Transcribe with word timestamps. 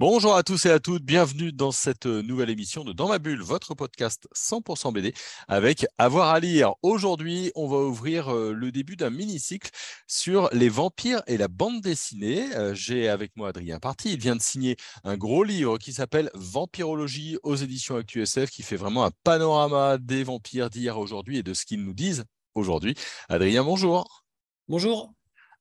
Bonjour 0.00 0.34
à 0.34 0.42
tous 0.42 0.64
et 0.64 0.70
à 0.70 0.80
toutes, 0.80 1.04
bienvenue 1.04 1.52
dans 1.52 1.72
cette 1.72 2.06
nouvelle 2.06 2.48
émission 2.48 2.84
de 2.84 2.94
Dans 2.94 3.06
ma 3.06 3.18
bulle, 3.18 3.42
votre 3.42 3.74
podcast 3.74 4.26
100% 4.34 4.94
BD 4.94 5.12
avec 5.46 5.84
Avoir 5.98 6.30
à 6.30 6.40
lire. 6.40 6.72
Aujourd'hui, 6.82 7.52
on 7.54 7.68
va 7.68 7.76
ouvrir 7.76 8.34
euh, 8.34 8.54
le 8.54 8.72
début 8.72 8.96
d'un 8.96 9.10
mini-cycle 9.10 9.68
sur 10.06 10.48
les 10.54 10.70
vampires 10.70 11.20
et 11.26 11.36
la 11.36 11.48
bande 11.48 11.82
dessinée. 11.82 12.50
Euh, 12.56 12.74
j'ai 12.74 13.10
avec 13.10 13.36
moi 13.36 13.50
Adrien 13.50 13.78
Parti, 13.78 14.14
il 14.14 14.18
vient 14.18 14.36
de 14.36 14.40
signer 14.40 14.76
un 15.04 15.18
gros 15.18 15.44
livre 15.44 15.76
qui 15.76 15.92
s'appelle 15.92 16.30
Vampirologie 16.32 17.36
aux 17.42 17.56
éditions 17.56 17.96
ActuSF 17.96 18.48
qui 18.48 18.62
fait 18.62 18.76
vraiment 18.76 19.04
un 19.04 19.10
panorama 19.22 19.98
des 19.98 20.24
vampires 20.24 20.70
d'hier 20.70 20.98
aujourd'hui 20.98 21.36
et 21.36 21.42
de 21.42 21.52
ce 21.52 21.66
qu'ils 21.66 21.84
nous 21.84 21.92
disent 21.92 22.24
aujourd'hui. 22.54 22.94
Adrien, 23.28 23.64
bonjour. 23.64 24.24
Bonjour. 24.66 25.12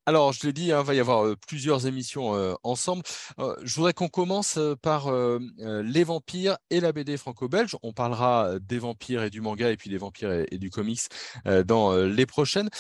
Alors, 0.09 0.33
je 0.33 0.47
l'ai 0.47 0.53
dit, 0.53 0.65
il 0.65 0.71
hein, 0.71 0.81
va 0.81 0.95
y 0.95 0.99
avoir 0.99 1.37
plusieurs 1.47 1.85
émissions 1.85 2.57
ensemble. 2.63 3.03
je 3.37 3.75
voudrais 3.75 3.93
qu'on 3.93 4.07
commence 4.07 4.57
par 4.81 5.11
les 5.59 6.03
vampires 6.03 6.57
et 6.71 6.79
la 6.79 6.91
BD 6.91 7.15
franco-belge. 7.15 7.77
On 7.83 7.93
parlera 7.93 8.57
des 8.59 8.79
vampires 8.79 9.21
et 9.21 9.29
du 9.29 9.39
manga 9.39 9.69
et 9.69 9.77
puis 9.77 9.91
des 9.91 9.99
vampires 9.99 10.31
et, 10.31 10.57
du 10.57 10.71
comics 10.71 11.01
dans 11.67 11.95
les 11.95 12.25
prochaines. 12.25 12.71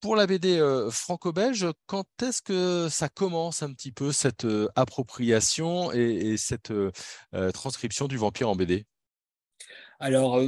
Pour 0.00 0.14
la 0.14 0.28
BD 0.28 0.60
franco-belge, 0.92 1.66
quand 1.86 2.06
est-ce 2.22 2.42
que 2.42 2.88
ça 2.88 3.08
commence 3.08 3.64
un 3.64 3.72
petit 3.72 3.90
peu 3.90 4.12
cette 4.12 4.46
appropriation 4.76 5.92
et, 5.92 5.98
et 5.98 6.36
cette 6.36 6.72
transcription 7.54 8.06
du 8.06 8.18
vampire 8.18 8.50
en 8.50 8.54
BD 8.54 8.86
alors, 10.00 10.40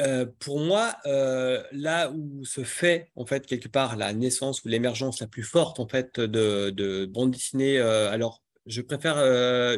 euh, 0.00 0.26
pour 0.38 0.60
moi, 0.60 0.94
euh, 1.06 1.62
là 1.72 2.10
où 2.10 2.44
se 2.44 2.64
fait 2.64 3.10
en 3.16 3.26
fait 3.26 3.46
quelque 3.46 3.68
part 3.68 3.96
la 3.96 4.12
naissance 4.12 4.64
ou 4.64 4.68
l'émergence 4.68 5.20
la 5.20 5.26
plus 5.26 5.42
forte 5.42 5.80
en 5.80 5.86
fait 5.86 6.18
de, 6.20 6.70
de 6.70 7.06
bande 7.06 7.32
dessinée, 7.32 7.78
euh, 7.78 8.10
alors 8.10 8.42
je 8.66 8.80
préfère 8.82 9.18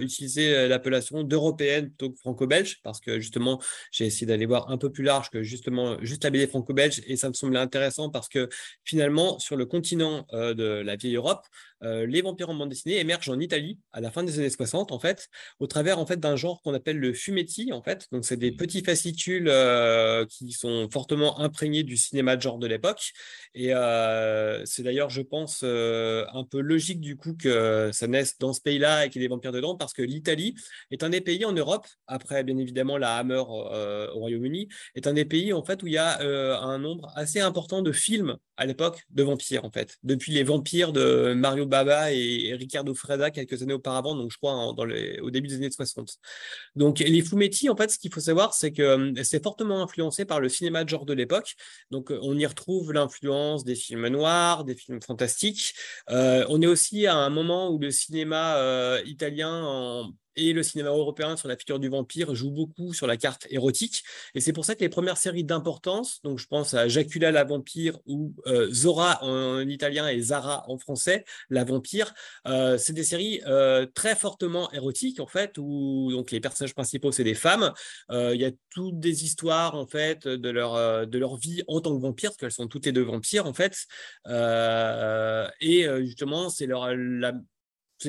utiliser 0.00 0.68
l'appellation 0.68 1.22
d'européenne 1.22 1.88
plutôt 1.88 2.10
que 2.10 2.18
franco-belge 2.18 2.80
parce 2.82 3.00
que 3.00 3.20
justement, 3.20 3.60
j'ai 3.90 4.06
essayé 4.06 4.26
d'aller 4.26 4.46
voir 4.46 4.70
un 4.70 4.78
peu 4.78 4.90
plus 4.90 5.04
large 5.04 5.30
que 5.30 5.42
justement 5.42 5.96
juste 6.02 6.24
la 6.24 6.30
BD 6.30 6.46
franco-belge 6.46 7.02
et 7.06 7.16
ça 7.16 7.28
me 7.28 7.34
semblait 7.34 7.58
intéressant 7.58 8.10
parce 8.10 8.28
que 8.28 8.48
finalement, 8.84 9.38
sur 9.38 9.56
le 9.56 9.66
continent 9.66 10.26
de 10.32 10.82
la 10.84 10.96
vieille 10.96 11.16
Europe, 11.16 11.46
euh, 11.84 12.06
les 12.06 12.22
vampires 12.22 12.48
en 12.48 12.54
bande 12.54 12.68
dessinée 12.68 12.98
émergent 12.98 13.28
en 13.30 13.40
Italie 13.40 13.78
à 13.92 14.00
la 14.00 14.10
fin 14.10 14.22
des 14.22 14.38
années 14.38 14.50
60 14.50 14.92
en 14.92 14.98
fait, 14.98 15.28
au 15.58 15.66
travers 15.66 15.98
en 15.98 16.06
fait 16.06 16.20
d'un 16.20 16.36
genre 16.36 16.62
qu'on 16.62 16.74
appelle 16.74 16.98
le 16.98 17.12
fumetti 17.12 17.72
en 17.72 17.82
fait. 17.82 18.06
Donc 18.12 18.24
c'est 18.24 18.36
des 18.36 18.52
mmh. 18.52 18.56
petits 18.56 18.84
fascicules 18.84 19.48
euh, 19.48 20.24
qui 20.26 20.52
sont 20.52 20.88
fortement 20.92 21.40
imprégnés 21.40 21.82
du 21.82 21.96
cinéma 21.96 22.36
de 22.36 22.42
genre 22.42 22.58
de 22.58 22.66
l'époque. 22.66 23.12
Et 23.54 23.74
euh, 23.74 24.64
c'est 24.64 24.82
d'ailleurs, 24.82 25.10
je 25.10 25.22
pense, 25.22 25.62
un 25.62 26.44
peu 26.48 26.60
logique 26.60 27.00
du 27.00 27.16
coup 27.16 27.34
que 27.34 27.90
ça 27.92 28.06
naisse 28.06 28.38
dans 28.38 28.52
ce 28.52 28.60
pays-là 28.82 29.06
et 29.06 29.10
qu'il 29.10 29.22
y 29.22 29.24
ait 29.24 29.28
des 29.28 29.32
vampires 29.32 29.52
dedans, 29.52 29.76
parce 29.76 29.92
que 29.92 30.02
l'Italie 30.02 30.54
est 30.90 31.02
un 31.02 31.10
des 31.10 31.20
pays 31.20 31.44
en 31.44 31.52
Europe, 31.52 31.86
après 32.06 32.44
bien 32.44 32.56
évidemment 32.58 32.98
la 32.98 33.16
Hammer 33.16 33.42
au 33.46 34.18
Royaume-Uni, 34.18 34.68
est 34.94 35.06
un 35.06 35.12
des 35.12 35.24
pays 35.24 35.52
en 35.52 35.64
fait 35.64 35.82
où 35.82 35.86
il 35.86 35.94
y 35.94 35.98
a 35.98 36.20
un 36.20 36.78
nombre 36.78 37.10
assez 37.14 37.40
important 37.40 37.82
de 37.82 37.92
films 37.92 38.36
à 38.56 38.66
l'époque 38.66 39.02
de 39.10 39.22
vampires 39.22 39.64
en 39.64 39.70
fait. 39.70 39.98
Depuis 40.02 40.32
les 40.32 40.44
vampires 40.44 40.92
de 40.92 41.34
Mario 41.34 41.66
Baba 41.66 42.12
et 42.12 42.54
Ricardo 42.54 42.94
Freda 42.94 43.30
quelques 43.30 43.62
années 43.62 43.72
auparavant, 43.72 44.14
donc 44.14 44.30
je 44.30 44.36
crois 44.36 44.74
au 44.74 45.30
début 45.30 45.48
des 45.48 45.56
années 45.56 45.70
60. 45.70 46.18
Donc 46.76 46.98
les 46.98 47.22
fumetti, 47.22 47.68
en 47.68 47.76
fait, 47.76 47.90
ce 47.90 47.98
qu'il 47.98 48.12
faut 48.12 48.20
savoir, 48.20 48.54
c'est 48.54 48.72
que 48.72 48.82
euh, 48.82 49.12
c'est 49.24 49.42
fortement 49.42 49.82
influencé 49.82 50.24
par 50.24 50.40
le 50.40 50.48
cinéma 50.48 50.84
de 50.84 50.88
genre 50.88 51.06
de 51.06 51.12
l'époque. 51.12 51.54
Donc 51.90 52.10
euh, 52.10 52.18
on 52.22 52.36
y 52.38 52.46
retrouve 52.46 52.92
l'influence 52.92 53.64
des 53.64 53.74
films 53.74 54.08
noirs, 54.08 54.64
des 54.64 54.74
films 54.74 55.00
fantastiques. 55.02 55.74
Euh, 56.10 56.44
on 56.48 56.60
est 56.62 56.66
aussi 56.66 57.06
à 57.06 57.16
un 57.16 57.30
moment 57.30 57.70
où 57.70 57.78
le 57.78 57.90
cinéma 57.90 58.56
italien 59.04 59.64
en 59.64 60.12
et 60.36 60.52
le 60.52 60.62
cinéma 60.62 60.90
européen 60.90 61.36
sur 61.36 61.48
la 61.48 61.56
figure 61.56 61.78
du 61.78 61.88
vampire 61.88 62.34
joue 62.34 62.50
beaucoup 62.50 62.94
sur 62.94 63.06
la 63.06 63.16
carte 63.16 63.46
érotique. 63.50 64.02
Et 64.34 64.40
c'est 64.40 64.52
pour 64.52 64.64
ça 64.64 64.74
que 64.74 64.80
les 64.80 64.88
premières 64.88 65.16
séries 65.16 65.44
d'importance, 65.44 66.20
donc 66.22 66.38
je 66.38 66.46
pense 66.46 66.74
à 66.74 66.88
Jacula 66.88 67.30
la 67.30 67.44
vampire 67.44 67.98
ou 68.06 68.34
euh, 68.46 68.72
Zora 68.72 69.22
en, 69.22 69.60
italien 69.68 70.08
et 70.08 70.20
Zara 70.20 70.68
en 70.68 70.78
français, 70.78 71.24
la 71.50 71.64
vampire, 71.64 72.14
euh, 72.46 72.78
c'est 72.78 72.92
des 72.92 73.04
séries 73.04 73.40
euh, 73.46 73.86
très 73.94 74.14
fortement 74.16 74.70
érotiques 74.72 75.20
en 75.20 75.26
fait, 75.26 75.58
où 75.58 76.10
donc 76.12 76.30
les 76.30 76.40
personnages 76.40 76.74
principaux 76.74 77.12
c'est 77.12 77.24
des 77.24 77.34
femmes. 77.34 77.72
Il 78.10 78.40
y 78.40 78.44
a 78.44 78.50
toutes 78.70 78.98
des 78.98 79.24
histoires 79.24 79.74
en 79.74 79.86
fait 79.86 80.26
de 80.26 80.50
leur 80.50 81.06
de 81.06 81.18
leur 81.18 81.36
vie 81.36 81.62
en 81.68 81.80
tant 81.80 81.94
que 81.96 82.00
vampire, 82.00 82.30
parce 82.30 82.36
qu'elles 82.38 82.52
sont 82.52 82.68
toutes 82.68 82.86
les 82.86 82.92
deux 82.92 83.02
vampires 83.02 83.46
en 83.46 83.52
fait. 83.52 83.86
et 85.60 85.86
justement, 86.04 86.48
c'est 86.48 86.66
leur 86.66 86.94
la, 86.94 87.32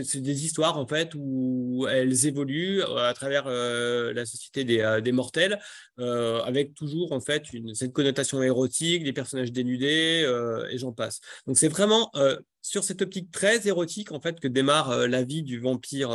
c'est 0.02 0.22
des 0.22 0.46
histoires 0.46 0.78
en 0.78 0.88
fait 0.88 1.12
où 1.16 1.86
elles 1.90 2.26
évoluent 2.26 2.81
euh, 2.81 3.09
à 3.09 3.14
travers 3.14 3.44
euh, 3.48 4.14
la 4.14 4.26
société 4.26 4.64
des, 4.64 4.80
euh, 4.80 5.12
mortels, 5.12 5.59
avec 5.98 6.74
toujours 6.74 7.12
en 7.12 7.20
fait 7.20 7.46
cette 7.74 7.94
connotation 7.94 8.42
érotique, 8.42 9.04
des 9.04 9.14
personnages 9.14 9.52
dénudés 9.52 10.28
et 10.72 10.78
j'en 10.78 10.92
passe. 10.92 11.20
Donc 11.46 11.58
c'est 11.58 11.68
vraiment 11.68 12.12
sur 12.62 12.84
cette 12.84 13.04
optique 13.04 13.30
très 13.31 13.68
érotique 13.68 14.12
en 14.12 14.20
fait 14.20 14.40
que 14.40 14.48
démarre 14.48 15.08
la 15.08 15.24
vie 15.24 15.44
du 15.44 15.59
vampire 15.59 16.12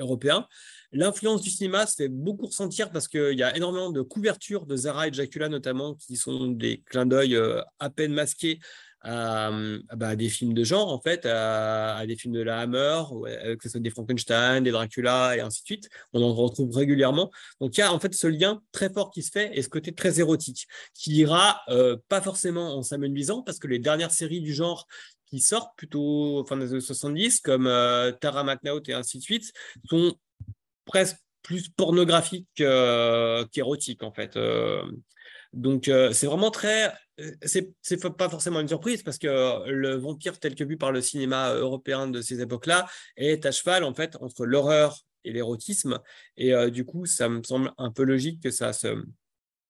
européen. 0.00 0.46
L'influence 0.92 1.42
du 1.42 1.50
cinéma 1.50 1.86
se 1.86 1.96
fait 1.96 2.08
beaucoup 2.08 2.46
ressentir 2.46 2.90
parce 2.90 3.06
qu'il 3.08 3.38
y 3.38 3.42
a 3.42 3.54
énormément 3.54 3.90
de 3.90 4.00
couvertures 4.00 4.64
de 4.64 4.76
Zara 4.76 5.08
et 5.08 5.10
Dracula 5.10 5.50
notamment 5.50 5.94
qui 5.94 6.16
sont 6.16 6.48
des 6.48 6.82
clins 6.86 7.06
d'œil 7.06 7.38
à 7.78 7.90
peine 7.90 8.14
masqués 8.14 8.60
à, 9.02 9.50
bah, 9.96 10.16
des 10.16 10.28
films 10.28 10.54
de 10.54 10.64
genre, 10.64 10.92
en 10.92 11.00
fait, 11.00 11.26
à, 11.26 12.04
des 12.06 12.16
films 12.16 12.34
de 12.34 12.42
la 12.42 12.60
Hammer, 12.60 13.02
euh, 13.26 13.56
que 13.56 13.62
ce 13.64 13.70
soit 13.70 13.80
des 13.80 13.90
Frankenstein, 13.90 14.62
des 14.62 14.70
Dracula 14.70 15.36
et 15.36 15.40
ainsi 15.40 15.62
de 15.62 15.66
suite. 15.66 15.88
On 16.12 16.22
en 16.22 16.32
retrouve 16.32 16.74
régulièrement. 16.74 17.30
Donc, 17.60 17.76
il 17.76 17.80
y 17.80 17.82
a 17.82 17.92
en 17.92 17.98
fait 17.98 18.14
ce 18.14 18.26
lien 18.26 18.62
très 18.70 18.92
fort 18.92 19.10
qui 19.10 19.22
se 19.22 19.30
fait 19.30 19.50
et 19.56 19.62
ce 19.62 19.68
côté 19.68 19.92
très 19.92 20.20
érotique 20.20 20.66
qui 20.94 21.14
ira 21.16 21.60
euh, 21.68 21.96
pas 22.08 22.20
forcément 22.20 22.76
en 22.76 22.82
s'amenuisant 22.82 23.42
parce 23.42 23.58
que 23.58 23.66
les 23.66 23.78
dernières 23.78 24.12
séries 24.12 24.40
du 24.40 24.54
genre 24.54 24.86
qui 25.26 25.40
sortent 25.40 25.76
plutôt 25.76 26.44
fin 26.48 26.56
des 26.56 26.70
années 26.70 26.80
70, 26.80 27.40
comme 27.40 27.66
euh, 27.66 28.12
Tara 28.12 28.44
McNaught 28.44 28.88
et 28.88 28.92
ainsi 28.92 29.18
de 29.18 29.22
suite, 29.22 29.52
sont 29.88 30.14
presque 30.84 31.16
plus 31.42 31.68
pornographiques 31.70 32.46
qu'érotiques, 32.54 34.04
en 34.04 34.12
fait. 34.12 34.38
Donc, 35.52 35.90
c'est 36.12 36.26
vraiment 36.26 36.52
très 36.52 36.86
euh, 36.88 36.92
c'est 37.42 38.16
pas 38.16 38.28
forcément 38.28 38.60
une 38.60 38.68
surprise 38.68 39.02
parce 39.02 39.18
que 39.18 39.68
le 39.70 39.96
vampire 39.96 40.38
tel 40.38 40.54
que 40.54 40.64
vu 40.64 40.76
par 40.76 40.92
le 40.92 41.00
cinéma 41.00 41.54
européen 41.54 42.08
de 42.08 42.20
ces 42.20 42.40
époques-là 42.40 42.86
est 43.16 43.46
à 43.46 43.52
cheval 43.52 43.84
en 43.84 43.94
fait 43.94 44.16
entre 44.20 44.46
l'horreur 44.46 44.98
et 45.24 45.32
l'érotisme 45.32 46.00
et 46.36 46.54
euh, 46.54 46.70
du 46.70 46.84
coup 46.84 47.06
ça 47.06 47.28
me 47.28 47.42
semble 47.42 47.72
un 47.78 47.90
peu 47.90 48.02
logique 48.02 48.42
que 48.42 48.50
ça 48.50 48.72
se 48.72 49.04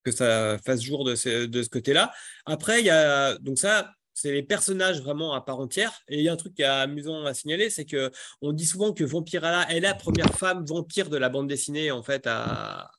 que 0.04 0.10
ça 0.10 0.58
fasse 0.64 0.82
jour 0.82 1.04
de 1.04 1.14
ce, 1.14 1.46
de 1.46 1.62
ce 1.62 1.68
côté-là. 1.68 2.12
Après 2.46 2.80
il 2.80 2.86
y 2.86 2.90
a 2.90 3.38
donc 3.38 3.58
ça 3.58 3.92
c'est 4.14 4.32
les 4.32 4.42
personnages 4.42 5.00
vraiment 5.00 5.32
à 5.32 5.40
part 5.40 5.58
entière. 5.58 6.02
Et 6.06 6.18
il 6.18 6.22
y 6.22 6.28
a 6.28 6.32
un 6.32 6.36
truc 6.36 6.54
qui 6.54 6.62
est 6.62 6.66
amusant 6.66 7.24
à 7.24 7.32
signaler, 7.32 7.70
c'est 7.70 7.86
que 7.86 8.10
on 8.42 8.52
dit 8.52 8.66
souvent 8.66 8.92
que 8.92 9.04
Vampirella 9.04 9.70
est 9.72 9.80
la 9.80 9.94
première 9.94 10.34
femme 10.34 10.66
vampire 10.66 11.08
de 11.08 11.16
la 11.16 11.30
bande 11.30 11.48
dessinée 11.48 11.90
en 11.90 12.02
fait 12.02 12.26
à 12.26 12.90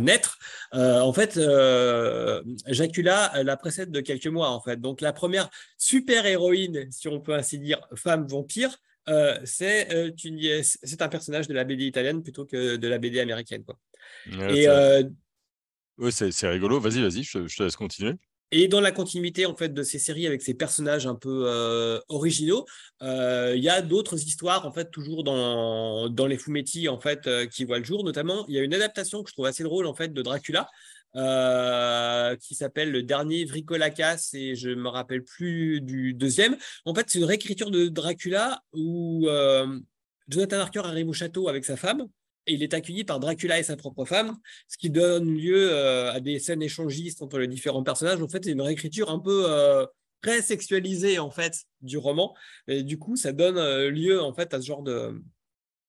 naître. 0.00 0.38
Euh, 0.74 1.00
en 1.00 1.12
fait, 1.12 1.36
euh, 1.36 2.42
Jacula 2.66 3.42
la 3.42 3.56
précède 3.56 3.90
de 3.90 4.00
quelques 4.00 4.26
mois, 4.26 4.50
en 4.50 4.60
fait. 4.60 4.80
Donc, 4.80 5.00
la 5.00 5.12
première 5.12 5.50
super 5.76 6.26
héroïne, 6.26 6.90
si 6.90 7.08
on 7.08 7.20
peut 7.20 7.34
ainsi 7.34 7.58
dire, 7.58 7.80
femme 7.94 8.26
vampire, 8.26 8.76
euh, 9.08 9.38
c'est 9.44 9.88
c'est 10.62 11.02
un 11.02 11.08
personnage 11.08 11.48
de 11.48 11.54
la 11.54 11.64
BD 11.64 11.86
italienne 11.86 12.22
plutôt 12.22 12.44
que 12.44 12.76
de 12.76 12.88
la 12.88 12.98
BD 12.98 13.20
américaine. 13.20 13.64
Quoi. 13.64 13.78
Et, 14.50 14.68
oui, 15.96 16.12
c'est 16.12 16.48
rigolo. 16.48 16.78
Vas-y, 16.78 17.02
vas-y, 17.02 17.24
je, 17.24 17.56
te 17.56 17.62
laisse 17.62 17.74
continuer. 17.74 18.14
Et 18.50 18.66
dans 18.66 18.80
la 18.80 18.92
continuité 18.92 19.44
en 19.44 19.54
fait 19.54 19.74
de 19.74 19.82
ces 19.82 19.98
séries 19.98 20.26
avec 20.26 20.40
ces 20.40 20.54
personnages 20.54 21.06
un 21.06 21.14
peu 21.14 21.44
euh, 21.46 22.00
originaux, 22.08 22.64
euh, 23.02 23.52
il 23.54 23.62
y 23.62 23.68
a 23.68 23.82
d'autres 23.82 24.16
histoires 24.16 24.66
en 24.66 24.72
fait 24.72 24.90
toujours 24.90 25.22
dans, 25.22 26.08
dans 26.08 26.26
les 26.26 26.38
fumetti 26.38 26.88
en 26.88 26.98
fait 26.98 27.26
euh, 27.26 27.46
qui 27.46 27.64
voient 27.64 27.78
le 27.78 27.84
jour. 27.84 28.04
Notamment, 28.04 28.46
il 28.48 28.54
y 28.54 28.58
a 28.58 28.62
une 28.62 28.72
adaptation 28.72 29.22
que 29.22 29.28
je 29.28 29.34
trouve 29.34 29.46
assez 29.46 29.64
drôle 29.64 29.86
en 29.86 29.94
fait 29.94 30.14
de 30.14 30.22
Dracula. 30.22 30.68
qui 32.40 32.54
s'appelle 32.54 32.90
le 32.90 33.02
dernier 33.02 33.44
Vricolacas 33.44 34.30
et 34.32 34.54
je 34.54 34.70
me 34.70 34.88
rappelle 34.88 35.24
plus 35.24 35.80
du 35.82 36.14
deuxième. 36.14 36.56
En 36.86 36.94
fait, 36.94 37.06
c'est 37.08 37.18
une 37.18 37.24
réécriture 37.24 37.70
de 37.70 37.88
Dracula 37.88 38.62
où 38.72 39.28
Jonathan 40.28 40.60
Harker 40.60 40.82
arrive 40.84 41.08
au 41.08 41.12
château 41.12 41.48
avec 41.48 41.64
sa 41.64 41.76
femme 41.76 42.08
il 42.48 42.62
est 42.62 42.74
accueilli 42.74 43.04
par 43.04 43.20
Dracula 43.20 43.58
et 43.58 43.62
sa 43.62 43.76
propre 43.76 44.04
femme, 44.04 44.36
ce 44.68 44.76
qui 44.78 44.90
donne 44.90 45.34
lieu 45.34 45.70
euh, 45.72 46.12
à 46.12 46.20
des 46.20 46.38
scènes 46.38 46.62
échangistes 46.62 47.22
entre 47.22 47.38
les 47.38 47.48
différents 47.48 47.82
personnages. 47.82 48.22
En 48.22 48.28
fait, 48.28 48.44
c'est 48.44 48.52
une 48.52 48.62
réécriture 48.62 49.10
un 49.10 49.18
peu, 49.18 49.44
euh, 49.48 49.86
très 50.20 50.42
sexualisée 50.42 51.18
en 51.18 51.30
fait 51.30 51.64
du 51.80 51.96
roman. 51.96 52.34
Et 52.66 52.82
du 52.82 52.98
coup, 52.98 53.16
ça 53.16 53.32
donne 53.32 53.88
lieu 53.88 54.20
en 54.20 54.32
fait 54.32 54.52
à 54.52 54.60
ce 54.60 54.66
genre 54.66 54.82
de, 54.82 55.22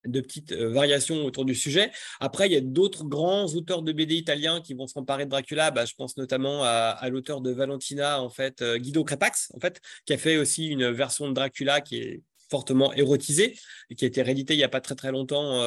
de 0.05 0.21
petites 0.21 0.53
variations 0.53 1.25
autour 1.25 1.45
du 1.45 1.55
sujet. 1.55 1.91
Après, 2.19 2.47
il 2.47 2.53
y 2.53 2.55
a 2.55 2.61
d'autres 2.61 3.05
grands 3.05 3.47
auteurs 3.55 3.81
de 3.81 3.91
BD 3.91 4.15
italiens 4.15 4.61
qui 4.61 4.75
vont 4.75 4.85
s'emparer 4.85 5.25
de 5.25 5.31
Dracula. 5.31 5.71
Bah, 5.71 5.85
je 5.85 5.95
pense 5.95 6.15
notamment 6.15 6.63
à, 6.63 7.09
l'auteur 7.09 7.41
de 7.41 7.49
Valentina, 7.49 8.21
en 8.21 8.29
fait, 8.29 8.63
Guido 8.75 9.03
Crepax, 9.03 9.51
en 9.55 9.59
fait, 9.59 9.81
qui 10.05 10.13
a 10.13 10.19
fait 10.19 10.37
aussi 10.37 10.67
une 10.67 10.91
version 10.91 11.27
de 11.27 11.33
Dracula 11.33 11.81
qui 11.81 11.97
est 11.97 12.21
fortement 12.49 12.93
érotisée 12.93 13.57
et 13.89 13.95
qui 13.95 14.05
a 14.05 14.07
été 14.07 14.21
rééditée 14.21 14.53
il 14.53 14.57
n'y 14.57 14.63
a 14.63 14.69
pas 14.69 14.81
très 14.81 14.95
très 14.95 15.11
longtemps 15.11 15.61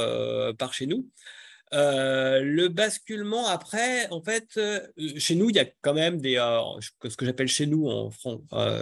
par 0.59 0.75
chez 0.75 0.87
nous. 0.87 1.09
Euh, 1.75 2.43
le 2.43 2.69
basculement, 2.69 3.47
après, 3.47 4.09
en 4.11 4.23
fait, 4.23 4.47
euh, 4.59 4.81
chez 5.17 5.35
nous, 5.35 5.49
il 5.49 5.57
y 5.57 5.59
a 5.59 5.65
quand 5.81 5.95
même 5.95 6.21
des, 6.21 6.37
euh, 6.37 6.61
ce 7.09 7.17
que 7.17 7.25
j'appelle 7.25 7.49
chez 7.49 7.67
nous, 7.67 7.89
en, 7.89 8.11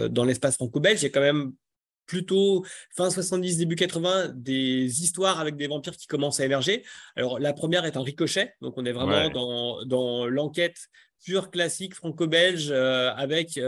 dans 0.08 0.24
l'espace 0.24 0.56
franco-belge, 0.56 1.00
il 1.00 1.04
y 1.04 1.06
a 1.06 1.10
quand 1.10 1.20
même 1.20 1.52
plutôt 2.06 2.64
fin 2.96 3.08
70, 3.08 3.58
début 3.58 3.76
80, 3.76 4.32
des 4.34 5.02
histoires 5.02 5.38
avec 5.38 5.54
des 5.54 5.68
vampires 5.68 5.96
qui 5.96 6.08
commencent 6.08 6.40
à 6.40 6.44
émerger. 6.44 6.84
Alors, 7.14 7.38
la 7.38 7.52
première 7.52 7.84
est 7.84 7.96
un 7.96 8.02
ricochet, 8.02 8.54
donc 8.60 8.74
on 8.76 8.84
est 8.84 8.92
vraiment 8.92 9.30
dans, 9.30 9.84
dans 9.84 10.26
l'enquête 10.26 10.88
pure 11.24 11.52
classique 11.52 11.94
franco-belge 11.94 12.72
avec 12.72 13.60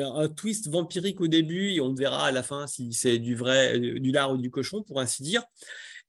un 0.00 0.28
twist 0.28 0.68
vampirique 0.68 1.20
au 1.20 1.28
début 1.28 1.72
et 1.72 1.80
on 1.80 1.94
verra 1.94 2.26
à 2.26 2.32
la 2.32 2.42
fin 2.42 2.66
si 2.66 2.92
c'est 2.92 3.18
du 3.18 3.34
vrai, 3.34 3.78
du 3.78 4.12
lard 4.12 4.32
ou 4.32 4.36
du 4.36 4.50
cochon, 4.50 4.82
pour 4.82 5.00
ainsi 5.00 5.22
dire. 5.22 5.42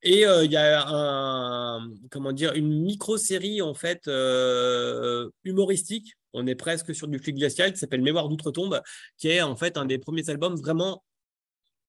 Et 0.04 0.26
euh, 0.26 0.44
il 0.44 0.52
y 0.52 0.58
a 0.58 1.80
comment 2.12 2.34
dire, 2.34 2.54
une 2.54 2.84
micro-série 2.84 3.62
en 3.62 3.74
fait 3.74 4.08
euh, 4.08 5.30
humoristique. 5.44 6.14
On 6.34 6.46
est 6.48 6.56
presque 6.56 6.94
sur 6.94 7.08
du 7.08 7.20
flic 7.20 7.38
glacial 7.38 7.72
qui 7.72 7.80
s'appelle 7.80 8.02
Mémoire 8.02 8.28
d'outre-tombe, 8.28 8.82
qui 9.18 9.30
est 9.30 9.42
en 9.42 9.56
fait 9.56 9.78
un 9.78 9.86
des 9.86 10.00
premiers 10.00 10.30
albums 10.30 10.56
vraiment 10.56 11.04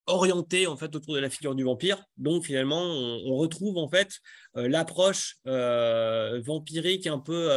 orienté 0.06 0.66
en 0.66 0.76
fait 0.76 0.94
autour 0.94 1.14
de 1.14 1.20
la 1.20 1.30
figure 1.30 1.54
du 1.54 1.64
vampire. 1.64 2.04
Donc 2.16 2.44
finalement, 2.44 2.82
on, 2.82 3.36
retrouve 3.36 3.78
en 3.78 3.88
fait 3.88 4.20
euh, 4.56 4.68
l'approche 4.68 5.38
vampirique 5.44 7.06
un 7.06 7.18
peu 7.18 7.50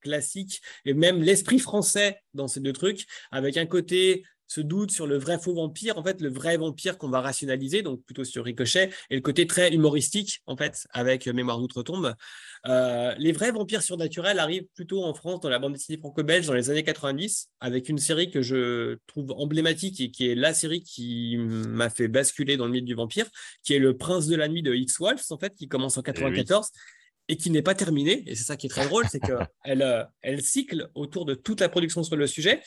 classique 0.00 0.60
et 0.84 0.94
même 0.94 1.22
l'esprit 1.22 1.58
français 1.58 2.20
dans 2.34 2.48
ces 2.48 2.60
deux 2.60 2.72
trucs, 2.72 3.06
avec 3.30 3.56
un 3.56 3.66
côté 3.66 4.24
ce 4.48 4.60
doute 4.60 4.90
sur 4.90 5.06
le 5.06 5.16
vrai 5.18 5.38
faux 5.38 5.54
vampire, 5.54 5.98
en 5.98 6.04
fait, 6.04 6.20
le 6.20 6.28
vrai 6.28 6.56
vampire 6.56 6.98
qu'on 6.98 7.08
va 7.08 7.20
rationaliser, 7.20 7.82
donc 7.82 8.04
plutôt 8.04 8.24
sur 8.24 8.44
Ricochet, 8.44 8.90
et 9.10 9.14
le 9.16 9.20
côté 9.20 9.46
très 9.46 9.72
humoristique, 9.72 10.40
en 10.46 10.56
fait, 10.56 10.86
avec 10.90 11.26
Mémoire 11.26 11.58
d'outre-tombe. 11.58 12.14
Euh, 12.66 13.14
les 13.18 13.32
vrais 13.32 13.52
vampires 13.52 13.82
surnaturels 13.82 14.38
arrivent 14.38 14.66
plutôt 14.74 15.04
en 15.04 15.14
France 15.14 15.40
dans 15.40 15.48
la 15.48 15.58
bande 15.58 15.74
dessinée 15.74 15.98
franco-belge 15.98 16.46
dans 16.46 16.54
les 16.54 16.70
années 16.70 16.84
90, 16.84 17.50
avec 17.60 17.88
une 17.88 17.98
série 17.98 18.30
que 18.30 18.42
je 18.42 18.98
trouve 19.06 19.32
emblématique 19.32 20.00
et 20.00 20.10
qui 20.10 20.28
est 20.28 20.34
la 20.34 20.54
série 20.54 20.82
qui 20.82 21.36
m'a 21.38 21.90
fait 21.90 22.08
basculer 22.08 22.56
dans 22.56 22.66
le 22.66 22.72
mythe 22.72 22.84
du 22.84 22.94
vampire, 22.94 23.26
qui 23.62 23.74
est 23.74 23.78
Le 23.78 23.96
Prince 23.96 24.26
de 24.26 24.36
la 24.36 24.48
Nuit 24.48 24.62
de 24.62 24.74
X-Wolf, 24.74 25.30
en 25.30 25.38
fait, 25.38 25.54
qui 25.54 25.68
commence 25.68 25.98
en 25.98 26.02
94. 26.02 26.68
Eh 26.72 26.78
et 27.28 27.36
qui 27.36 27.50
n'est 27.50 27.62
pas 27.62 27.74
terminée, 27.74 28.22
et 28.26 28.34
c'est 28.34 28.44
ça 28.44 28.56
qui 28.56 28.66
est 28.66 28.70
très 28.70 28.86
drôle, 28.86 29.04
c'est 29.10 29.20
qu'elle 29.20 29.82
euh, 29.82 30.04
elle 30.22 30.42
cycle 30.42 30.90
autour 30.94 31.24
de 31.24 31.34
toute 31.34 31.60
la 31.60 31.68
production 31.68 32.02
sur 32.02 32.16
le 32.16 32.26
sujet. 32.26 32.62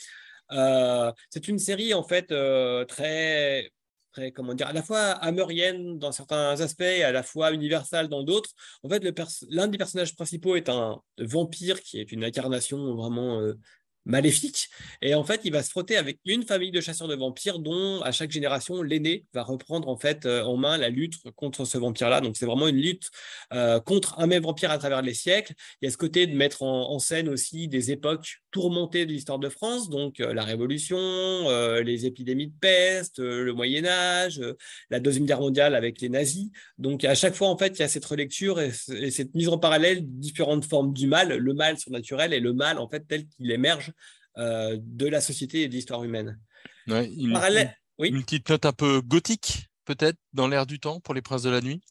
Euh, 0.52 1.12
c'est 1.30 1.48
une 1.48 1.60
série 1.60 1.94
en 1.94 2.04
fait 2.04 2.32
euh, 2.32 2.86
très, 2.86 3.72
très, 4.12 4.32
comment 4.32 4.54
dire, 4.54 4.68
à 4.68 4.74
la 4.74 4.82
fois 4.82 5.12
amérienne 5.12 6.00
dans 6.00 6.12
certains 6.12 6.60
aspects 6.60 6.82
et 6.82 7.04
à 7.04 7.12
la 7.12 7.24
fois 7.24 7.54
universelle 7.54 8.08
dans 8.08 8.24
d'autres. 8.24 8.50
En 8.84 8.90
fait, 8.90 9.04
l'un 9.50 9.68
des 9.68 9.78
personnages 9.78 10.16
principaux 10.16 10.56
est 10.56 10.70
un 10.70 11.00
vampire 11.20 11.82
qui 11.82 12.00
est 12.00 12.12
une 12.12 12.24
incarnation 12.24 12.96
vraiment 12.96 13.40
euh, 13.40 13.54
maléfique. 14.06 14.70
Et 15.02 15.14
en 15.14 15.24
fait, 15.24 15.42
il 15.44 15.52
va 15.52 15.64
se 15.64 15.70
frotter 15.70 15.98
avec 15.98 16.20
une 16.26 16.44
famille 16.44 16.72
de 16.72 16.82
chasseurs 16.82 17.08
de 17.08 17.16
vampires 17.16 17.60
dont 17.60 18.02
à 18.02 18.12
chaque 18.12 18.32
génération, 18.32 18.82
l'aîné 18.82 19.26
va 19.34 19.44
reprendre 19.44 19.88
en 19.88 19.98
fait 19.98 20.26
euh, 20.26 20.44
en 20.44 20.58
main 20.58 20.78
la 20.78 20.90
lutte 20.90 21.16
contre 21.36 21.66
ce 21.66 21.78
vampire-là. 21.78 22.22
Donc 22.22 22.36
c'est 22.38 22.46
vraiment 22.46 22.68
une 22.68 22.82
lutte 22.82 23.10
euh, 23.54 23.80
contre 23.80 24.20
un 24.20 24.28
même 24.28 24.44
vampire 24.44 24.72
à 24.72 24.78
travers 24.78 25.02
les 25.02 25.14
siècles. 25.14 25.54
Il 25.82 25.86
y 25.86 25.88
a 25.88 25.92
ce 25.92 25.98
côté 25.98 26.28
de 26.28 26.36
mettre 26.36 26.64
en, 26.64 27.00
scène 27.00 27.30
aussi 27.30 27.70
des 27.70 27.92
époques 27.92 28.40
tourmentées 28.52 29.06
de 29.06 29.12
l'histoire 29.12 29.40
de 29.40 29.48
France, 29.48 29.90
donc 29.90 30.20
euh, 30.20 30.34
la 30.34 30.44
Révolution, 30.44 30.98
les 31.82 32.06
épidémies 32.06 32.48
de 32.48 32.54
peste, 32.60 33.20
le 33.20 33.54
Moyen 33.54 33.86
Âge, 33.86 34.42
la 34.90 35.00
Deuxième 35.00 35.26
Guerre 35.26 35.40
mondiale 35.40 35.76
avec 35.76 36.02
les 36.02 36.10
nazis. 36.10 36.50
Donc 36.78 37.06
à 37.06 37.16
chaque 37.16 37.36
fois, 37.36 37.48
en 37.48 37.58
fait, 37.58 37.78
il 37.78 37.80
y 37.80 37.84
a 37.84 37.88
cette 37.88 38.06
relecture 38.06 38.60
et, 38.60 38.72
et 38.96 39.12
cette 39.12 39.34
mise 39.36 39.48
en 39.48 39.58
parallèle 39.58 40.00
différentes 40.02 40.66
formes 40.66 40.94
du 40.94 41.08
mal, 41.08 41.36
le 41.38 41.54
mal 41.54 41.78
surnaturel 41.78 42.34
et 42.34 42.40
le 42.40 42.54
mal 42.54 42.80
en 42.80 42.90
fait 42.90 43.06
tel 43.08 43.28
qu'il 43.28 43.52
émerge 43.52 43.94
euh, 44.38 44.78
de 44.80 45.08
la 45.08 45.22
société 45.22 45.64
et 45.64 45.68
de 45.68 45.74
l'histoire 45.74 46.04
humaine. 46.04 46.40
une, 46.88 47.38
une 48.00 48.24
petite 48.24 48.50
note 48.50 48.66
un 48.66 48.74
peu 48.74 49.02
gothique, 49.02 49.68
peut-être, 49.86 50.18
dans 50.34 50.48
l'air 50.48 50.66
du 50.66 50.80
temps 50.80 51.00
pour 51.00 51.14
les 51.14 51.22
Princes 51.22 51.44
de 51.44 51.50
la 51.50 51.62
Nuit? 51.62 51.82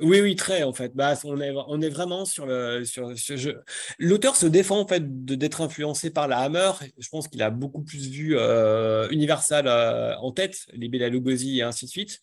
Oui, 0.00 0.20
oui, 0.20 0.34
très 0.34 0.64
en 0.64 0.72
fait. 0.72 0.92
Bah, 0.94 1.14
on, 1.22 1.40
est, 1.40 1.54
on 1.68 1.80
est 1.80 1.88
vraiment 1.88 2.24
sur 2.24 2.46
le 2.46 2.84
sur 2.84 3.16
ce 3.16 3.36
jeu. 3.36 3.62
L'auteur 4.00 4.34
se 4.34 4.46
défend 4.46 4.80
en 4.80 4.88
fait 4.88 5.24
d'être 5.24 5.60
influencé 5.60 6.10
par 6.10 6.26
la 6.26 6.38
Hammer. 6.38 6.72
Je 6.98 7.08
pense 7.08 7.28
qu'il 7.28 7.40
a 7.42 7.50
beaucoup 7.50 7.82
plus 7.82 8.08
vu 8.08 8.36
euh, 8.36 9.08
Universal 9.10 9.68
euh, 9.68 10.16
en 10.16 10.32
tête, 10.32 10.66
les 10.72 10.88
Bela 10.88 11.08
Lugosi 11.08 11.60
et 11.60 11.62
ainsi 11.62 11.84
de 11.84 11.90
suite. 11.90 12.20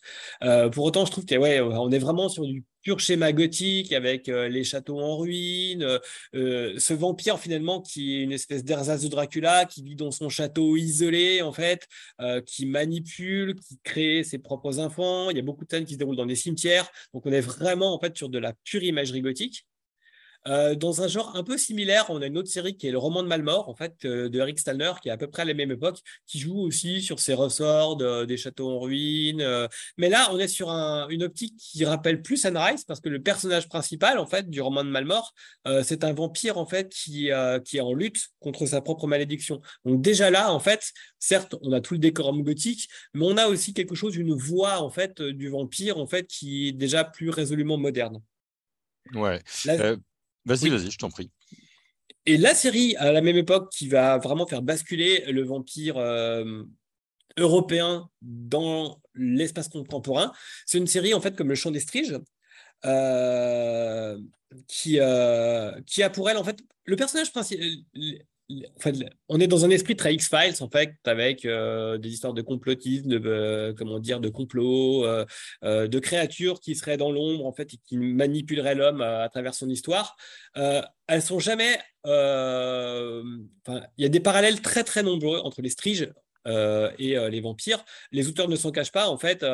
pour 0.72 0.84
autant, 0.84 1.06
je 1.06 1.12
trouve 1.12 1.24
que 1.24 1.34
ouais, 1.34 1.60
on 1.60 1.90
est 1.90 1.98
vraiment 1.98 2.28
sur 2.28 2.44
du 2.44 2.62
pur 2.82 3.00
schéma 3.00 3.32
gothique 3.32 3.92
avec 3.92 4.28
euh, 4.28 4.48
les 4.48 4.64
châteaux 4.64 5.00
en 5.00 5.16
ruine, 5.16 5.82
euh, 5.82 5.98
euh, 6.34 6.74
ce 6.78 6.94
vampire 6.94 7.38
finalement 7.38 7.80
qui 7.80 8.16
est 8.16 8.22
une 8.22 8.32
espèce 8.32 8.64
d'ersatz 8.64 9.02
de 9.02 9.08
Dracula, 9.08 9.64
qui 9.64 9.82
vit 9.82 9.96
dans 9.96 10.10
son 10.10 10.28
château 10.28 10.76
isolé 10.76 11.42
en 11.42 11.52
fait, 11.52 11.86
qui 12.46 12.66
manipule, 12.66 13.54
qui 13.56 13.78
crée 13.82 14.24
ses 14.24 14.38
propres 14.38 14.78
enfants. 14.78 15.30
Il 15.30 15.36
y 15.36 15.40
a 15.40 15.42
beaucoup 15.42 15.64
de 15.64 15.70
scènes 15.70 15.84
qui 15.84 15.94
se 15.94 15.98
déroulent 15.98 16.16
dans 16.16 16.26
des 16.26 16.36
cimetières, 16.36 16.90
donc 17.14 17.26
on 17.26 17.32
est 17.32 17.40
vraiment 17.40 17.94
en 17.94 18.00
fait 18.00 18.16
sur 18.16 18.28
de 18.28 18.38
la 18.38 18.52
pure 18.64 18.82
imagerie 18.82 19.20
gothique. 19.20 19.66
Euh, 20.48 20.74
dans 20.74 21.02
un 21.02 21.08
genre 21.08 21.36
un 21.36 21.44
peu 21.44 21.56
similaire, 21.56 22.06
on 22.08 22.20
a 22.20 22.26
une 22.26 22.36
autre 22.36 22.50
série 22.50 22.76
qui 22.76 22.88
est 22.88 22.90
le 22.90 22.98
roman 22.98 23.22
de 23.22 23.28
Malmort, 23.28 23.68
en 23.68 23.74
fait, 23.74 23.94
euh, 24.04 24.28
de 24.28 24.38
Eric 24.40 24.58
Stallner, 24.58 24.92
qui 25.00 25.08
est 25.08 25.12
à 25.12 25.16
peu 25.16 25.28
près 25.28 25.42
à 25.42 25.44
la 25.44 25.54
même 25.54 25.70
époque, 25.70 26.00
qui 26.26 26.40
joue 26.40 26.58
aussi 26.58 27.00
sur 27.00 27.20
ces 27.20 27.34
ressorts 27.34 27.96
des 28.26 28.36
châteaux 28.36 28.70
en 28.70 28.80
ruine. 28.80 29.40
Euh. 29.40 29.68
mais 29.96 30.08
là, 30.08 30.28
on 30.32 30.38
est 30.38 30.48
sur 30.48 30.68
une 30.68 31.22
optique 31.22 31.56
qui 31.56 31.84
rappelle 31.84 32.22
plus 32.22 32.38
Sunrise, 32.38 32.84
parce 32.84 33.00
que 33.00 33.08
le 33.08 33.22
personnage 33.22 33.68
principal, 33.68 34.18
en 34.18 34.26
fait, 34.26 34.50
du 34.50 34.60
roman 34.60 34.84
de 34.84 34.90
Malmort, 34.90 35.32
c'est 35.84 36.04
un 36.04 36.12
vampire, 36.12 36.58
en 36.58 36.66
fait, 36.66 36.88
qui, 36.88 37.30
qui 37.64 37.76
est 37.76 37.80
en 37.80 37.94
lutte 37.94 38.28
contre 38.40 38.66
sa 38.66 38.80
propre 38.80 39.06
malédiction. 39.06 39.60
Donc 39.84 40.02
déjà 40.02 40.30
là, 40.30 40.52
en 40.52 40.60
fait, 40.60 40.92
certes, 41.18 41.54
on 41.62 41.72
a 41.72 41.80
tout 41.80 41.94
le 41.94 42.00
décorum 42.00 42.42
gothique, 42.42 42.88
mais 43.14 43.24
on 43.24 43.36
a 43.36 43.46
aussi 43.46 43.74
quelque 43.74 43.94
chose, 43.94 44.16
une 44.16 44.34
voix, 44.34 44.80
en 44.80 44.90
fait, 44.90 45.22
du 45.22 45.48
vampire, 45.48 45.98
en 45.98 46.06
fait, 46.06 46.26
qui 46.26 46.68
est 46.68 46.72
déjà 46.72 47.04
plus 47.04 47.30
résolument 47.30 47.78
moderne. 47.78 48.20
Ouais. 49.14 49.40
Vas-y, 50.44 50.68
vas-y, 50.68 50.90
je 50.90 50.98
t'en 50.98 51.10
prie. 51.10 51.30
Et 52.26 52.36
la 52.36 52.54
série, 52.54 52.94
à 52.96 53.12
la 53.12 53.20
même 53.20 53.36
époque, 53.36 53.70
qui 53.72 53.88
va 53.88 54.18
vraiment 54.18 54.46
faire 54.46 54.62
basculer 54.62 55.24
le 55.30 55.42
vampire 55.42 55.96
euh, 55.96 56.62
européen 57.36 58.08
dans 58.20 59.00
l'espace 59.14 59.68
contemporain, 59.68 60.32
c'est 60.66 60.78
une 60.78 60.86
série, 60.86 61.14
en 61.14 61.20
fait, 61.20 61.36
comme 61.36 61.48
Le 61.48 61.54
Chant 61.54 61.70
des 61.70 61.80
Striges, 61.80 62.18
euh, 62.84 64.18
qui, 64.68 64.98
euh, 65.00 65.72
qui 65.86 66.02
a 66.02 66.10
pour 66.10 66.30
elle, 66.30 66.36
en 66.36 66.44
fait, 66.44 66.60
le 66.84 66.96
personnage 66.96 67.32
principal, 67.32 67.66
on 69.28 69.40
est 69.40 69.46
dans 69.46 69.64
un 69.64 69.70
esprit 69.70 69.96
très 69.96 70.14
X-Files 70.14 70.62
en 70.62 70.68
fait, 70.68 70.94
avec 71.04 71.44
euh, 71.44 71.98
des 71.98 72.10
histoires 72.10 72.34
de 72.34 72.42
complotisme, 72.42 73.08
de 73.08 73.20
euh, 73.24 73.74
comment 73.76 73.98
dire, 73.98 74.20
de 74.20 74.28
complots, 74.28 75.04
euh, 75.04 75.24
de 75.62 75.98
créatures 75.98 76.60
qui 76.60 76.74
seraient 76.74 76.96
dans 76.96 77.10
l'ombre 77.10 77.46
en 77.46 77.52
fait 77.52 77.74
et 77.74 77.78
qui 77.84 77.96
manipuleraient 77.96 78.74
l'homme 78.74 79.00
à, 79.00 79.28
travers 79.28 79.54
son 79.54 79.68
histoire. 79.68 80.16
elles 80.54 81.22
sont 81.22 81.38
jamais. 81.38 81.78
Il 82.04 83.32
y 83.98 84.04
a 84.04 84.08
des 84.08 84.20
parallèles 84.20 84.60
très 84.60 84.84
très 84.84 85.02
nombreux 85.02 85.38
entre 85.38 85.62
les 85.62 85.70
striges 85.70 86.12
et 86.46 87.16
les 87.16 87.40
vampires. 87.40 87.84
Les 88.10 88.28
auteurs 88.28 88.48
ne 88.48 88.56
s'en 88.56 88.70
cachent 88.70 88.92
pas 88.92 89.08
en 89.08 89.18
fait 89.18 89.44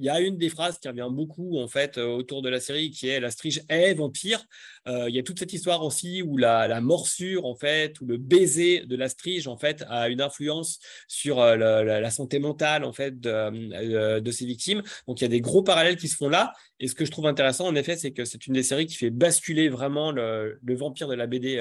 il 0.00 0.06
y 0.06 0.08
a 0.08 0.18
une 0.20 0.38
des 0.38 0.48
phrases 0.48 0.78
qui 0.78 0.88
revient 0.88 1.08
beaucoup 1.10 1.58
en 1.58 1.68
fait 1.68 1.98
euh, 1.98 2.06
autour 2.06 2.40
de 2.40 2.48
la 2.48 2.58
série 2.58 2.90
qui 2.90 3.08
est 3.08 3.20
la 3.20 3.30
strige 3.30 3.62
est 3.68 3.92
vampire. 3.92 4.42
Euh, 4.88 5.10
il 5.10 5.14
y 5.14 5.18
a 5.18 5.22
toute 5.22 5.38
cette 5.38 5.52
histoire 5.52 5.84
aussi 5.84 6.22
où 6.22 6.38
la, 6.38 6.80
morsure 6.80 7.44
en 7.44 7.54
fait 7.54 8.00
ou 8.00 8.06
le 8.06 8.16
baiser 8.16 8.86
de 8.86 8.96
la 8.96 9.10
strige 9.10 9.46
en 9.46 9.58
fait 9.58 9.84
a 9.88 10.08
une 10.08 10.22
influence 10.22 10.80
sur 11.06 11.38
euh, 11.38 11.56
la, 11.56 12.10
santé 12.10 12.38
mentale 12.38 12.84
en 12.84 12.94
fait 12.94 13.20
de, 13.20 14.30
ses 14.30 14.46
victimes. 14.46 14.82
Donc 15.06 15.20
il 15.20 15.24
y 15.24 15.26
a 15.26 15.28
des 15.28 15.42
gros 15.42 15.62
parallèles 15.62 15.96
qui 15.96 16.08
se 16.08 16.16
font 16.16 16.30
là. 16.30 16.54
Et 16.78 16.88
ce 16.88 16.94
que 16.94 17.04
je 17.04 17.10
trouve 17.10 17.26
intéressant 17.26 17.66
en 17.66 17.74
effet, 17.74 17.96
c'est 17.96 18.12
que 18.12 18.24
c'est 18.24 18.46
une 18.46 18.54
des 18.54 18.62
séries 18.62 18.86
qui 18.86 18.94
fait 18.96 19.10
basculer 19.10 19.68
vraiment 19.68 20.12
le, 20.12 20.58
vampire 20.62 21.08
de 21.08 21.14
la 21.14 21.26
BD 21.26 21.58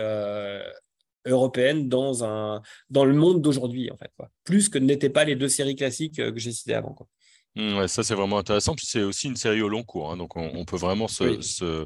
européenne 1.26 1.90
dans 1.90 2.24
un 2.24 2.62
dans 2.90 3.04
le 3.04 3.14
monde 3.14 3.42
d'aujourd'hui 3.42 3.92
en 3.92 3.98
fait 3.98 4.10
plus 4.46 4.70
que 4.70 4.80
n'étaient 4.80 5.10
pas 5.10 5.26
les 5.26 5.36
deux 5.36 5.50
séries 5.50 5.76
classiques 5.76 6.16
que 6.16 6.40
j'ai 6.40 6.54
citées 6.54 6.76
avant. 6.76 6.96
Mmh, 7.56 7.88
ça, 7.88 8.04
c'est 8.04 8.16
vraiment 8.16 8.38
intéressant. 8.38 8.76
Puis 8.76 8.86
c'est 8.88 9.02
aussi 9.02 9.28
une 9.28 9.36
série 9.36 9.62
au 9.62 9.70
long 9.70 9.84
cours, 9.84 10.12
hein, 10.12 10.18
donc 10.18 10.36
on, 10.36 10.66
peut 10.66 10.78
vraiment 10.78 11.08
se, 11.08 11.42
se, 11.42 11.86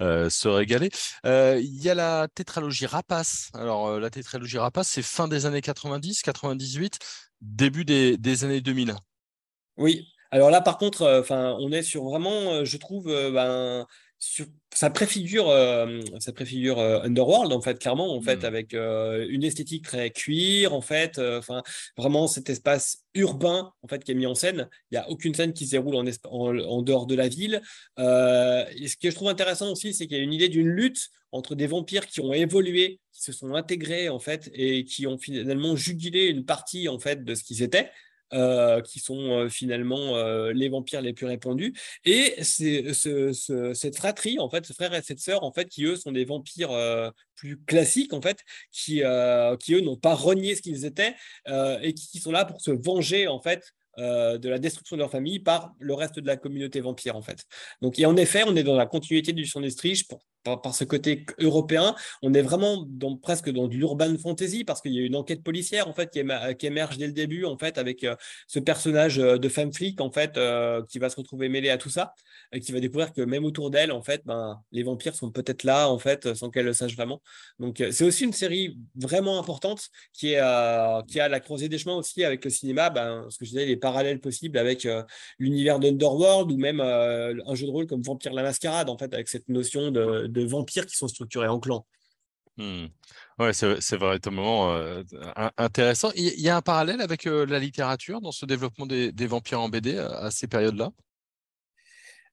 euh, 0.00 0.30
se, 0.30 0.48
régaler. 0.48 0.90
Euh, 1.26 1.60
il 1.62 1.82
y 1.82 1.90
a 1.90 1.94
la 1.94 2.28
tétralogie 2.34 2.86
Rapace. 2.86 3.50
Alors, 3.54 3.88
euh, 3.88 4.00
la 4.00 4.10
tétralogie 4.10 4.58
Rapace, 4.58 4.88
c'est 4.88 5.02
fin 5.02 5.28
des 5.28 5.46
années 5.46 5.60
90, 5.60 6.22
98, 6.22 6.98
début 7.40 7.84
des, 7.84 8.16
des 8.16 8.44
années 8.44 8.60
2000. 8.60 8.94
Oui. 9.76 10.08
Alors 10.30 10.50
là, 10.50 10.62
par 10.62 10.78
contre, 10.78 11.06
enfin, 11.20 11.56
on 11.60 11.70
est 11.72 11.82
sur 11.82 12.04
vraiment, 12.04 12.64
je 12.64 12.76
trouve, 12.78 13.04
ben, 13.04 13.86
ça 14.72 14.88
préfigure, 14.90 15.48
euh, 15.48 16.00
ça 16.20 16.32
préfigure 16.32 16.78
euh, 16.78 17.02
Underworld 17.02 17.52
en 17.52 17.60
fait, 17.60 17.78
clairement 17.80 18.14
en 18.14 18.20
fait, 18.20 18.42
hmm. 18.42 18.44
avec 18.44 18.72
euh, 18.74 19.26
une 19.28 19.42
esthétique 19.42 19.84
très 19.84 20.10
cuir 20.10 20.74
en 20.74 20.80
fait, 20.80 21.18
enfin 21.18 21.62
vraiment 21.96 22.28
cet 22.28 22.48
espace 22.48 23.04
urbain 23.14 23.72
en 23.82 23.88
fait 23.88 24.04
qui 24.04 24.12
est 24.12 24.14
mis 24.14 24.26
en 24.26 24.36
scène. 24.36 24.68
Il 24.90 24.94
n'y 24.94 24.98
a 24.98 25.10
aucune 25.10 25.34
scène 25.34 25.52
qui 25.52 25.66
se 25.66 25.72
déroule 25.72 25.96
en, 25.96 26.04
en, 26.30 26.82
dehors 26.82 27.06
de 27.06 27.14
la 27.16 27.28
ville. 27.28 27.62
et 27.98 28.88
ce 28.88 28.96
que 28.96 29.10
je 29.10 29.14
trouve 29.14 29.28
intéressant 29.28 29.72
aussi, 29.72 29.92
c'est 29.92 30.06
qu'il 30.06 30.16
y 30.16 30.20
a 30.20 30.22
une 30.22 30.32
idée 30.32 30.48
d'une 30.48 30.68
lutte 30.68 31.10
entre 31.32 31.54
des 31.54 31.66
vampires 31.66 32.06
qui 32.06 32.20
ont 32.20 32.32
évolué, 32.32 33.00
qui 33.12 33.22
se 33.22 33.32
sont 33.32 33.54
intégrés 33.54 34.08
en 34.08 34.20
fait 34.20 34.50
et 34.54 34.84
qui 34.84 35.06
ont 35.06 35.18
finalement 35.18 35.74
jugulé 35.74 36.26
une 36.26 36.44
partie 36.44 36.88
en 36.88 36.98
fait 36.98 37.24
de 37.24 37.34
ce 37.34 37.42
qu'ils 37.42 37.62
étaient. 37.62 37.90
Euh, 38.34 38.80
qui 38.80 38.98
sont 38.98 39.30
euh, 39.30 39.48
finalement 39.50 40.16
euh, 40.16 40.54
les 40.54 40.70
vampires 40.70 41.02
les 41.02 41.12
plus 41.12 41.26
répandus. 41.26 41.74
Et 42.06 42.42
cette 42.42 43.96
fratrie, 43.96 44.38
en 44.38 44.48
fait, 44.48 44.64
ce 44.64 44.72
frère 44.72 44.94
et 44.94 45.02
cette 45.02 45.18
sœur, 45.18 45.44
en 45.44 45.52
fait, 45.52 45.68
qui 45.68 45.84
eux 45.84 45.96
sont 45.96 46.12
des 46.12 46.24
vampires 46.24 46.70
plus 47.34 47.62
classiques, 47.62 48.14
en 48.14 48.22
fait, 48.22 48.38
qui, 48.70 49.02
eux 49.02 49.80
n'ont 49.82 49.96
pas 49.96 50.14
renié 50.14 50.54
ce 50.54 50.62
qu'ils 50.62 50.86
étaient 50.86 51.14
et 51.46 51.92
qui, 51.92 52.18
sont 52.20 52.32
là 52.32 52.46
pour 52.46 52.60
se 52.62 52.70
venger, 52.70 53.28
en 53.28 53.40
fait, 53.40 53.72
de 53.98 54.48
la 54.48 54.58
destruction 54.58 54.96
de 54.96 55.02
leur 55.02 55.10
famille 55.10 55.40
par 55.40 55.74
le 55.78 55.92
reste 55.92 56.18
de 56.18 56.26
la 56.26 56.38
communauté 56.38 56.80
vampire 56.80 57.16
en 57.16 57.22
fait. 57.22 57.44
Donc 57.82 57.98
et 57.98 58.06
en 58.06 58.16
effet, 58.16 58.44
on 58.46 58.56
est 58.56 58.62
dans 58.64 58.76
la 58.76 58.86
continuité 58.86 59.32
du 59.34 59.44
son 59.44 59.62
pour 60.08 60.20
par, 60.42 60.74
ce 60.74 60.84
côté 60.84 61.24
européen, 61.38 61.94
on 62.22 62.34
est 62.34 62.42
vraiment 62.42 62.84
dans, 62.88 63.16
presque 63.16 63.50
dans 63.50 63.68
de 63.68 63.74
l'urban 63.74 64.16
fantasy 64.18 64.64
parce 64.64 64.80
qu'il 64.80 64.92
y 64.92 64.98
a 64.98 65.02
une 65.02 65.16
enquête 65.16 65.42
policière 65.42 65.88
en 65.88 65.92
fait 65.92 66.10
qui, 66.10 66.66
émerge 66.66 66.98
dès 66.98 67.06
le 67.06 67.12
début 67.12 67.44
en 67.44 67.56
fait 67.58 67.78
avec 67.78 68.04
euh, 68.04 68.16
ce 68.46 68.58
personnage 68.58 69.18
euh, 69.18 69.38
de 69.38 69.48
femme 69.48 69.72
flic 69.72 70.00
en 70.00 70.10
fait 70.10 70.36
euh, 70.36 70.82
qui 70.88 70.98
va 70.98 71.10
se 71.10 71.16
retrouver 71.16 71.48
mêlé 71.48 71.70
à 71.70 71.78
tout 71.78 71.90
ça 71.90 72.14
et 72.52 72.60
qui 72.60 72.72
va 72.72 72.80
découvrir 72.80 73.12
que 73.12 73.22
même 73.22 73.44
autour 73.44 73.70
d'elle 73.70 73.92
en 73.92 74.02
fait 74.02 74.22
ben, 74.24 74.60
les 74.72 74.82
vampires 74.82 75.14
sont 75.14 75.30
peut-être 75.30 75.64
là 75.64 75.88
en 75.88 75.98
fait 75.98 76.34
sans 76.34 76.50
qu'elle 76.50 76.66
le 76.66 76.72
sache 76.72 76.94
vraiment. 76.96 77.20
Donc 77.58 77.82
c'est 77.90 78.04
aussi 78.04 78.24
une 78.24 78.32
série 78.32 78.78
vraiment 78.94 79.38
importante 79.38 79.88
qui 80.12 80.32
est 80.32 80.42
qui 81.08 81.20
a 81.20 81.28
la 81.28 81.40
croisée 81.40 81.68
des 81.68 81.78
chemins 81.78 81.96
aussi 81.96 82.24
avec 82.24 82.44
le 82.44 82.50
cinéma, 82.50 82.90
ben, 82.90 83.26
ce 83.30 83.38
que 83.38 83.44
je 83.44 83.50
disais 83.50 83.66
les 83.66 83.76
parallèles 83.76 84.20
possibles 84.20 84.58
avec 84.58 84.86
l'univers 85.38 85.78
d'Underworld 85.78 86.50
ou 86.50 86.56
même 86.56 86.80
un 86.80 87.54
jeu 87.54 87.66
de 87.66 87.70
rôle 87.70 87.86
comme 87.86 88.02
Vampire 88.02 88.32
la 88.32 88.42
Mascarade 88.42 88.88
en 88.88 88.98
fait 88.98 89.12
avec 89.14 89.28
cette 89.28 89.48
notion 89.48 89.90
de 89.90 90.31
de 90.32 90.44
vampires 90.44 90.86
qui 90.86 90.96
sont 90.96 91.08
structurés 91.08 91.48
en 91.48 91.60
clans. 91.60 91.86
Hmm. 92.58 92.86
Ouais, 93.38 93.52
c'est 93.54 93.96
vraiment 93.96 94.72
euh, 94.72 95.02
intéressant. 95.56 96.10
Il 96.14 96.40
y 96.40 96.50
a 96.50 96.56
un 96.56 96.62
parallèle 96.62 97.00
avec 97.00 97.26
euh, 97.26 97.46
la 97.46 97.58
littérature 97.58 98.20
dans 98.20 98.32
ce 98.32 98.44
développement 98.44 98.86
des, 98.86 99.26
vampires 99.26 99.60
en 99.60 99.68
BD 99.68 99.98
à, 99.98 100.30
ces 100.30 100.48
périodes-là? 100.48 100.90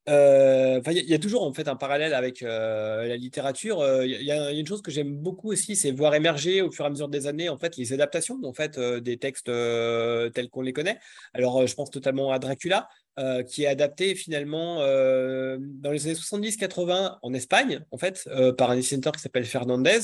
Euh, 0.10 0.82
il 0.88 1.10
y, 1.10 1.14
a 1.14 1.20
toujours 1.20 1.44
en 1.44 1.54
fait 1.54 1.68
un 1.68 1.76
parallèle 1.76 2.14
avec 2.14 2.42
la 2.42 3.16
littérature. 3.16 3.86
Il 4.04 4.22
y, 4.22 4.32
a 4.32 4.52
une 4.52 4.68
chose 4.68 4.82
que 4.82 4.92
j'aime 4.92 5.16
beaucoup 5.16 5.52
aussi, 5.52 5.76
c'est 5.76 5.92
voir 5.92 6.16
émerger 6.16 6.62
au 6.62 6.72
fur 6.72 6.86
et 6.86 6.88
à 6.88 6.90
mesure 6.90 7.10
des 7.10 7.28
années 7.28 7.50
en 7.50 7.58
fait 7.58 7.78
les 7.78 7.94
adaptations 7.94 8.40
en 8.44 8.54
fait 8.54 8.80
des 8.80 9.18
textes 9.18 9.46
tels 9.46 10.50
qu'on 10.50 10.62
les 10.62 10.74
connaît. 10.74 11.00
Alors, 11.34 11.66
je 11.68 11.76
pense 11.76 11.92
totalement 11.92 12.32
à 12.32 12.40
Dracula. 12.40 12.88
Euh, 13.20 13.44
qui 13.44 13.64
est 13.64 13.68
adapté 13.68 14.16
finalement 14.16 14.78
euh, 14.80 15.58
dans 15.60 15.92
les 15.92 16.06
années 16.06 16.16
70-80 16.16 17.18
en 17.22 17.34
Espagne, 17.34 17.84
en 17.92 17.98
fait, 17.98 18.24
euh, 18.28 18.54
par 18.54 18.72
un 18.72 18.78
dessinateur 18.78 19.12
qui 19.12 19.20
s'appelle 19.22 19.44
Fernandez. 19.44 20.00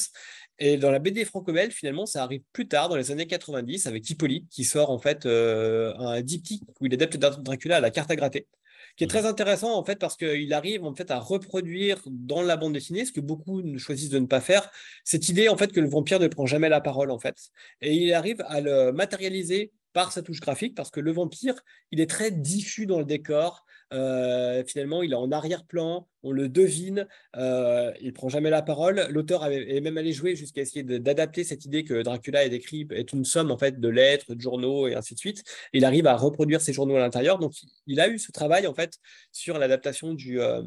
Et 0.60 0.76
dans 0.76 0.92
la 0.92 1.00
BD 1.00 1.24
franco-belge, 1.24 1.72
finalement, 1.72 2.06
ça 2.06 2.24
arrive 2.24 2.42
plus 2.52 2.68
tard, 2.68 2.90
dans 2.90 2.98
les 2.98 3.12
années 3.12 3.26
90, 3.26 3.88
avec 3.88 4.10
Hippolyte, 4.10 4.50
qui 4.50 4.66
sort 4.66 4.90
en 4.90 5.00
fait 5.00 5.26
un 5.26 6.22
diptyque 6.22 6.64
où 6.82 6.88
il 6.88 6.94
adapte 6.94 7.16
Dracula 7.16 7.78
à 7.78 7.80
la 7.80 7.90
carte 7.90 8.12
à 8.12 8.18
gratter 8.18 8.48
qui 8.96 9.04
est 9.04 9.08
très 9.08 9.26
intéressant 9.26 9.78
en 9.78 9.84
fait 9.84 10.00
parce 10.00 10.16
qu'il 10.16 10.54
arrive 10.54 10.84
en 10.84 10.94
fait 10.96 11.12
à 11.12 11.20
reproduire 11.20 12.02
dans 12.06 12.42
la 12.42 12.58
bande 12.58 12.74
dessinée 12.74 13.06
ce 13.06 13.12
que 13.12 13.22
beaucoup 13.22 13.62
choisissent 13.78 14.10
de 14.10 14.20
ne 14.20 14.28
pas 14.28 14.42
faire, 14.42 14.70
cette 15.04 15.30
idée 15.30 15.50
en 15.50 15.58
fait 15.58 15.72
que 15.72 15.80
le 15.80 15.90
vampire 15.90 16.20
ne 16.20 16.28
prend 16.28 16.46
jamais 16.46 16.70
la 16.70 16.82
parole 16.82 17.12
en 17.12 17.20
fait, 17.20 17.36
et 17.82 17.94
il 17.94 18.14
arrive 18.14 18.44
à 18.48 18.62
le 18.62 18.92
matérialiser 18.92 19.72
par 19.96 20.12
sa 20.12 20.22
touche 20.22 20.42
graphique, 20.42 20.76
parce 20.76 20.92
que 20.92 21.00
le 21.00 21.14
vampire, 21.14 21.56
il 21.92 22.02
est 22.02 22.10
très 22.10 22.30
diffus 22.30 22.86
dans 22.86 23.00
le 23.00 23.06
décor. 23.06 23.66
Euh, 23.94 24.64
finalement, 24.66 25.04
il 25.04 25.12
est 25.12 25.16
en 25.16 25.32
arrière-plan, 25.32 26.08
on 26.24 26.32
le 26.32 26.50
devine, 26.50 27.08
euh, 27.36 27.92
il 28.02 28.14
prend 28.14 28.30
jamais 28.30 28.50
la 28.50 28.62
parole. 28.62 29.06
L'auteur 29.10 29.46
est 29.46 29.82
même 29.82 29.98
allé 29.98 30.12
jouer 30.12 30.36
jusqu'à 30.36 30.62
essayer 30.62 30.84
d'adapter 30.84 31.44
cette 31.44 31.66
idée 31.66 31.84
que 31.84 32.02
Dracula 32.02 32.46
est 32.46 32.50
décrit 32.50 32.88
est 32.92 33.14
une 33.14 33.26
somme 33.26 33.52
en 33.52 33.58
fait 33.58 33.80
de 33.80 33.90
lettres, 33.90 34.34
de 34.34 34.42
journaux 34.42 34.88
et 34.88 34.96
ainsi 34.96 35.14
de 35.14 35.20
suite. 35.20 35.44
il 35.74 35.86
arrive 35.86 36.08
à 36.08 36.16
reproduire 36.16 36.62
ces 36.62 36.74
journaux 36.74 36.96
à 36.96 37.00
l'intérieur. 37.00 37.40
Donc, 37.40 37.54
il 37.88 38.00
a 38.00 38.10
eu 38.10 38.18
ce 38.18 38.32
travail 38.32 38.68
en 38.68 38.74
fait 38.74 38.98
sur 39.32 39.60
l'adaptation 39.60 40.14
du, 40.14 40.42
euh, 40.42 40.64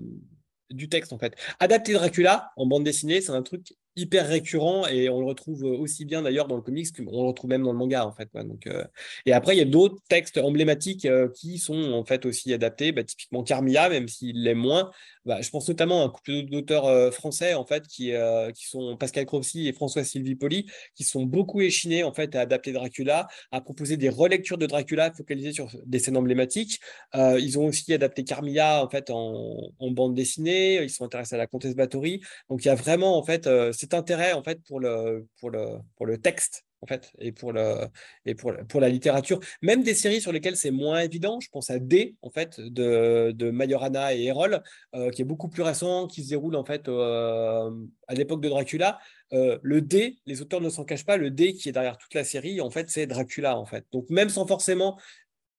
du 0.70 0.88
texte 0.88 1.12
en 1.12 1.18
fait. 1.18 1.34
Adapter 1.60 1.94
Dracula 1.94 2.52
en 2.56 2.66
bande 2.66 2.84
dessinée, 2.84 3.20
c'est 3.20 3.32
un 3.32 3.42
truc 3.42 3.74
hyper 3.98 4.28
récurrent 4.28 4.86
et 4.86 5.08
on 5.08 5.20
le 5.20 5.26
retrouve 5.26 5.64
aussi 5.64 6.04
bien 6.04 6.22
d'ailleurs 6.22 6.46
dans 6.46 6.56
le 6.56 6.62
comics 6.62 6.88
qu'on 6.96 7.22
le 7.22 7.28
retrouve 7.28 7.50
même 7.50 7.62
dans 7.62 7.72
le 7.72 7.78
manga 7.78 8.06
en 8.06 8.12
fait. 8.12 8.28
Donc, 8.34 8.66
euh, 8.66 8.84
et 9.26 9.32
après 9.32 9.54
il 9.54 9.58
y 9.58 9.62
a 9.62 9.66
d'autres 9.66 9.98
textes 10.08 10.38
emblématiques 10.38 11.04
euh, 11.04 11.28
qui 11.28 11.58
sont 11.58 11.92
en 11.92 12.04
fait 12.04 12.26
aussi 12.26 12.52
adaptés, 12.52 12.92
bah, 12.92 13.04
typiquement 13.04 13.42
Carmilla, 13.42 13.88
même 13.88 14.08
s'il 14.08 14.42
l'est 14.42 14.54
moins. 14.54 14.90
Bah, 15.24 15.42
je 15.42 15.50
pense 15.50 15.68
notamment 15.68 16.02
à 16.02 16.06
un 16.06 16.08
couple 16.08 16.42
d'auteurs 16.44 16.86
euh, 16.86 17.10
français 17.10 17.54
en 17.54 17.66
fait 17.66 17.86
qui, 17.86 18.12
qui 18.54 18.66
sont 18.66 18.96
Pascal 18.96 19.26
Crofsy 19.26 19.68
et 19.68 19.72
François 19.72 20.04
Sylvie 20.04 20.36
Poli, 20.36 20.66
qui 20.94 21.04
sont 21.04 21.24
beaucoup 21.24 21.60
échinés 21.60 22.04
en 22.04 22.12
fait 22.12 22.34
à 22.34 22.40
adapter 22.40 22.72
Dracula, 22.72 23.28
à 23.52 23.60
proposer 23.60 23.96
des 23.96 24.08
relectures 24.08 24.58
de 24.58 24.66
Dracula 24.66 25.12
focalisées 25.12 25.52
sur 25.52 25.68
des 25.84 25.98
scènes 25.98 26.16
emblématiques. 26.16 26.80
ils 27.14 27.58
ont 27.58 27.66
aussi 27.66 27.92
adapté 27.92 28.24
Carmilla 28.24 28.84
en 28.84 28.88
fait 28.88 29.10
en, 29.10 29.72
bande 29.90 30.14
dessinée. 30.14 30.82
Ils 30.82 30.90
sont 30.90 31.04
intéressés 31.04 31.34
à 31.34 31.38
la 31.38 31.46
Comtesse 31.46 31.74
Bathory. 31.74 32.20
Donc 32.48 32.64
il 32.64 32.68
y 32.68 32.70
a 32.70 32.74
vraiment 32.74 33.18
en 33.18 33.22
fait 33.22 33.48
intérêt 33.94 34.32
en 34.32 34.42
fait 34.42 34.62
pour 34.64 34.80
le, 34.80 35.26
pour 35.40 35.50
le, 35.50 35.78
pour 35.96 36.06
le 36.06 36.18
texte 36.18 36.64
en 36.80 36.86
fait 36.86 37.10
et 37.18 37.32
pour 37.32 37.52
le 37.52 37.86
et 38.24 38.34
pour, 38.34 38.52
pour 38.68 38.80
la 38.80 38.88
littérature. 38.88 39.40
Même 39.62 39.82
des 39.82 39.94
séries 39.94 40.20
sur 40.20 40.32
lesquelles 40.32 40.56
c'est 40.56 40.70
moins 40.70 41.00
évident 41.00 41.40
je 41.40 41.48
pense 41.50 41.70
à 41.70 41.78
D 41.78 42.16
en 42.22 42.30
fait 42.30 42.60
de, 42.60 43.32
de 43.34 43.50
Majorana 43.50 44.14
et 44.14 44.24
Erol 44.24 44.62
euh, 44.94 45.10
qui 45.10 45.22
est 45.22 45.24
beaucoup 45.24 45.48
plus 45.48 45.62
récent 45.62 46.06
qui 46.06 46.22
se 46.24 46.30
déroule 46.30 46.56
en 46.56 46.64
fait 46.64 46.88
euh, 46.88 47.70
à 48.06 48.14
l'époque 48.14 48.40
de 48.40 48.48
Dracula. 48.48 48.98
Euh, 49.32 49.58
le 49.62 49.80
D 49.82 50.18
les 50.26 50.40
auteurs 50.40 50.60
ne 50.60 50.70
s'en 50.70 50.84
cachent 50.84 51.06
pas 51.06 51.16
le 51.16 51.30
D 51.30 51.54
qui 51.54 51.68
est 51.68 51.72
derrière 51.72 51.98
toute 51.98 52.14
la 52.14 52.24
série 52.24 52.60
en 52.60 52.70
fait 52.70 52.90
c'est 52.90 53.06
Dracula 53.06 53.58
en 53.58 53.66
fait. 53.66 53.84
Donc 53.92 54.08
même 54.10 54.28
sans 54.28 54.46
forcément 54.46 54.98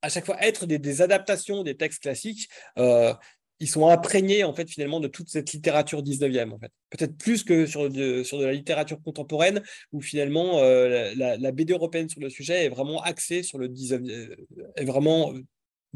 à 0.01 0.07
chaque 0.07 0.25
fois 0.25 0.41
être 0.41 0.65
des, 0.65 0.79
des 0.79 1.01
adaptations 1.01 1.63
des 1.63 1.75
textes 1.75 2.01
classiques 2.01 2.50
ils 3.60 3.68
sont 3.68 3.88
imprégnés 3.88 4.44
en 4.44 4.54
fait 4.54 4.70
finalement 4.70 5.00
de 5.00 5.08
toute 5.08 5.30
cette 5.30 5.51
littérature 5.51 6.01
19e 6.01 6.51
en 6.51 6.60
fait. 6.60 6.72
Peut-être 6.89 7.18
plus 7.18 7.44
que 7.44 7.66
sur 7.66 7.89
de, 7.89 8.24
sur 8.24 8.39
de 8.39 8.46
la 8.46 8.54
littérature 8.54 9.01
contemporaine 9.01 9.62
où 9.92 10.01
finalement 10.01 10.60
euh, 10.60 11.13
la, 11.16 11.51
BD 11.51 11.74
européenne 11.74 12.10
sur 12.10 12.22
le 12.22 12.30
sujet 12.30 12.66
est 12.66 12.70
vraiment 12.70 13.01
axée 13.01 13.44
sur 13.44 13.58
le 13.58 13.68
19 13.68 14.01
euh, 14.08 14.36
est 14.75 14.86
vraiment 14.86 15.34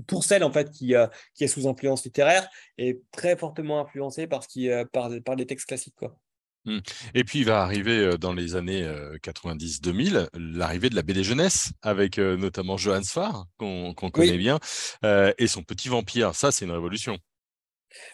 pour 0.08 0.24
celle 0.24 0.44
en 0.44 0.52
fait 0.52 0.72
qui, 0.72 0.96
euh, 0.96 1.08
qui 1.36 1.44
est 1.44 1.48
sous 1.48 1.68
influence 1.68 2.04
littéraire 2.04 2.48
et 2.78 3.02
très 3.12 3.38
fortement 3.38 3.80
influencée 3.80 4.28
par, 4.28 4.44
ce 4.44 4.48
qui, 4.50 4.70
par, 4.92 5.10
par 5.24 5.36
les 5.36 5.46
textes 5.46 5.68
classiques 5.68 5.96
quoi. 5.96 6.18
Mmh. 6.66 6.80
Et 7.14 7.26
puis 7.26 7.40
il 7.40 7.46
va 7.46 7.62
arriver 7.62 8.18
dans 8.18 8.32
les 8.32 8.56
années 8.56 8.90
90-2000 9.22 10.30
l'arrivée 10.34 10.90
de 10.90 10.96
la 10.96 11.02
BD 11.02 11.22
jeunesse 11.22 11.74
avec 11.82 12.18
notamment 12.20 12.78
Johannes 12.78 13.04
Farr 13.04 13.48
qu'on 13.58 13.94
connaît 13.94 14.38
bien 14.38 14.60
et 15.04 15.48
son 15.48 15.64
petit 15.64 15.90
vampire. 15.90 16.34
Ça 16.36 16.54
c'est 16.54 16.64
une 16.64 16.72
révolution. 16.72 17.20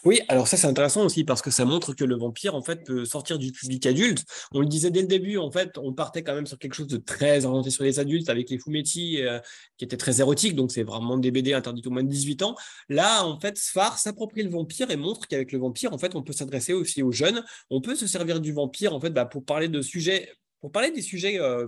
Oui, 0.05 0.21
alors 0.27 0.47
ça 0.47 0.57
c'est 0.57 0.67
intéressant 0.67 1.03
aussi 1.03 1.23
parce 1.23 1.41
que 1.41 1.51
ça 1.51 1.65
montre 1.65 1.93
que 1.93 2.03
le 2.03 2.15
vampire 2.15 2.55
en 2.55 2.61
fait 2.61 2.83
peut 2.83 3.05
sortir 3.05 3.37
du 3.37 3.51
public 3.51 3.85
adulte. 3.85 4.25
On 4.51 4.59
le 4.59 4.67
disait 4.67 4.91
dès 4.91 5.01
le 5.01 5.07
début, 5.07 5.37
en 5.37 5.51
fait, 5.51 5.77
on 5.77 5.93
partait 5.93 6.23
quand 6.23 6.35
même 6.35 6.47
sur 6.47 6.57
quelque 6.57 6.73
chose 6.73 6.87
de 6.87 6.97
très 6.97 7.45
orienté 7.45 7.69
sur 7.69 7.83
les 7.83 7.99
adultes 7.99 8.29
avec 8.29 8.49
les 8.49 8.59
fumetti 8.59 9.21
euh, 9.21 9.39
qui 9.77 9.85
étaient 9.85 9.97
très 9.97 10.19
érotiques, 10.19 10.55
donc 10.55 10.71
c'est 10.71 10.83
vraiment 10.83 11.17
des 11.17 11.31
BD 11.31 11.53
interdits 11.53 11.83
au 11.85 11.91
moins 11.91 12.03
de 12.03 12.09
18 12.09 12.43
ans. 12.43 12.55
Là, 12.89 13.25
en 13.25 13.39
fait, 13.39 13.57
Sfar 13.57 13.97
s'approprie 13.97 14.43
le 14.43 14.49
vampire 14.49 14.91
et 14.91 14.97
montre 14.97 15.27
qu'avec 15.27 15.51
le 15.51 15.59
vampire, 15.59 15.93
en 15.93 15.97
fait, 15.97 16.15
on 16.15 16.23
peut 16.23 16.33
s'adresser 16.33 16.73
aussi 16.73 17.03
aux 17.03 17.11
jeunes. 17.11 17.43
On 17.69 17.81
peut 17.81 17.95
se 17.95 18.07
servir 18.07 18.39
du 18.39 18.53
vampire 18.53 18.93
en 18.93 18.99
fait 18.99 19.11
bah, 19.11 19.25
pour 19.25 19.43
parler 19.45 19.67
de 19.67 19.81
sujets 19.81 20.29
pour 20.61 20.71
parler 20.71 20.91
des 20.91 21.01
sujets 21.01 21.39
euh, 21.39 21.67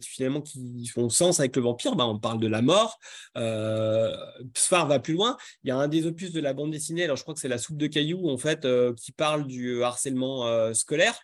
finalement 0.00 0.40
qui 0.40 0.86
font 0.86 1.08
sens 1.08 1.40
avec 1.40 1.56
le 1.56 1.62
vampire, 1.62 1.94
bah, 1.94 2.06
on 2.06 2.18
parle 2.18 2.40
de 2.40 2.46
la 2.46 2.62
mort. 2.62 2.98
Euh, 3.36 4.16
Sfar 4.64 4.86
va 4.86 4.98
plus 4.98 5.14
loin. 5.14 5.36
Il 5.62 5.68
y 5.68 5.70
a 5.70 5.76
un 5.76 5.88
des 5.88 6.06
opus 6.06 6.32
de 6.32 6.40
la 6.40 6.52
bande 6.52 6.70
dessinée, 6.70 7.04
alors 7.04 7.16
je 7.16 7.22
crois 7.22 7.34
que 7.34 7.40
c'est 7.40 7.48
La 7.48 7.58
soupe 7.58 7.76
de 7.76 7.86
cailloux, 7.86 8.28
en 8.28 8.38
fait, 8.38 8.64
euh, 8.64 8.94
qui 8.94 9.12
parle 9.12 9.46
du 9.46 9.82
harcèlement 9.82 10.74
scolaire, 10.74 11.18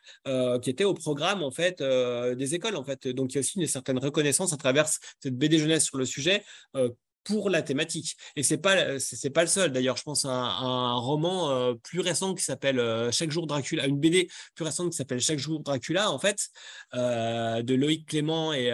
qui 0.63 0.71
était 0.71 0.85
au 0.85 0.95
programme 0.95 1.43
en 1.43 1.51
fait 1.51 1.83
des 1.83 2.55
écoles, 2.55 2.77
en 2.77 2.85
fait. 2.85 3.09
Donc 3.09 3.33
il 3.33 3.37
y 3.37 3.39
a 3.39 3.41
aussi 3.41 3.59
une 3.59 3.67
certaine 3.67 3.99
reconnaissance 3.99 4.53
à 4.53 4.57
travers 4.57 4.87
cette 4.89 5.37
BD 5.37 5.59
jeunesse 5.59 5.85
sur 5.85 5.99
le 5.99 6.05
sujet 6.05 6.45
pour 7.25 7.51
la 7.51 7.63
thématique. 7.63 8.17
Et 8.37 8.43
c'est 8.43 8.59
pas 8.59 8.99
c'est 8.99 9.31
pas 9.31 9.43
le 9.43 9.49
seul. 9.49 9.73
D'ailleurs, 9.73 9.97
je 9.97 10.03
pense 10.03 10.25
à 10.25 10.31
un, 10.31 10.95
roman 10.95 11.51
euh, 11.51 11.75
plus 11.75 12.01
récent 12.01 12.35
qui 12.35 12.45
s'appelle 12.45 12.79
euh, 12.79 13.11
Chaque 13.13 13.31
jour 13.31 13.47
Dracula, 13.47 13.87
une 13.87 13.99
BD 13.99 14.29
plus 14.55 14.65
récente 14.65 14.91
qui 14.91 14.97
s'appelle 14.97 15.21
Chaque 15.21 15.39
jour 15.39 15.61
Dracula, 15.61 16.11
en 16.11 16.19
fait, 16.19 16.49
euh, 16.95 17.63
de 17.63 17.75
Loïc 17.75 18.07
Clément 18.07 18.53
et 18.53 18.71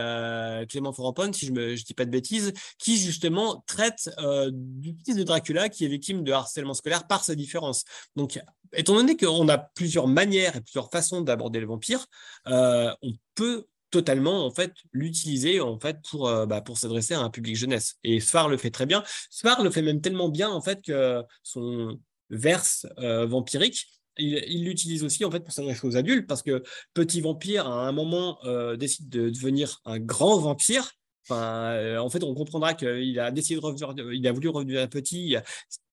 Clément 0.69 0.93
Forampon, 0.93 1.33
si 1.33 1.47
je 1.47 1.53
ne 1.53 1.75
dis 1.75 1.95
pas 1.95 2.05
de 2.05 2.11
bêtises, 2.11 2.53
qui 2.79 2.97
justement 2.97 3.65
traite 3.67 4.11
du 4.53 4.95
petit 4.95 5.15
de 5.15 5.23
Dracula 5.23 5.69
qui 5.69 5.85
est 5.85 5.89
victime 5.89 6.23
de 6.23 6.33
harcèlement 6.33 6.75
scolaire 6.75 7.07
par 7.07 7.25
sa 7.25 7.35
différence. 7.35 7.85
Donc, 8.15 8.41
étant 8.73 8.95
donné 8.95 9.17
qu'on 9.17 9.49
a 9.49 9.59
plusieurs 9.59 10.09
manières 10.09 10.57
et 10.57 10.61
plusieurs 10.61 10.91
façons 10.91 11.21
d'aborder 11.21 11.61
le 11.61 11.67
vampire, 11.67 12.07
on 12.47 13.13
peut 13.35 13.67
totalement 13.91 14.47
en 14.47 14.51
fait 14.51 14.73
l'utiliser 14.93 15.61
en 15.61 15.79
fait 15.79 15.99
pour 16.11 16.29
euh, 16.29 16.47
bah, 16.47 16.61
pour 16.61 16.79
s'adresser 16.79 17.15
à 17.15 17.21
un 17.21 17.31
public 17.31 17.57
jeunesse. 17.57 17.97
Et 18.05 18.21
Sfar 18.21 18.49
le 18.49 18.57
fait 18.57 18.71
très 18.71 18.87
bien. 18.87 19.03
Sfar 19.31 19.63
le 19.63 19.71
fait 19.71 19.83
même 19.83 20.01
tellement 20.01 20.29
bien 20.29 20.51
en 20.51 20.61
fait 20.61 20.83
que 20.83 21.23
son 21.43 21.99
verse 22.31 22.87
euh, 22.99 23.27
vampirique 23.27 23.87
il 24.19 24.65
l'utilise 24.65 25.05
aussi 25.05 25.25
en 25.25 25.31
fait 25.31 25.41
pour 25.41 25.53
s'adresser 25.53 25.87
aux 25.87 25.97
adultes 25.97 26.27
parce 26.27 26.43
que 26.43 26.63
petit 26.95 27.21
vampire 27.21 27.67
à 27.67 27.87
un 27.87 27.93
moment 27.93 28.39
euh, 28.45 28.77
décide 28.77 29.11
de 29.11 29.29
devenir 29.29 29.81
un 29.85 29.99
grand 29.99 30.39
vampire. 30.39 30.93
En 31.29 32.09
fait, 32.09 32.23
on 32.23 32.35
comprendra 32.35 32.75
qu'il 32.75 33.19
a 33.19 33.31
décidé 33.33 33.61
de 33.61 33.65
revenir, 33.65 33.95
il 34.13 34.27
a 34.27 34.33
voulu 34.33 34.49
revenir 34.49 34.89
petit, 34.89 35.37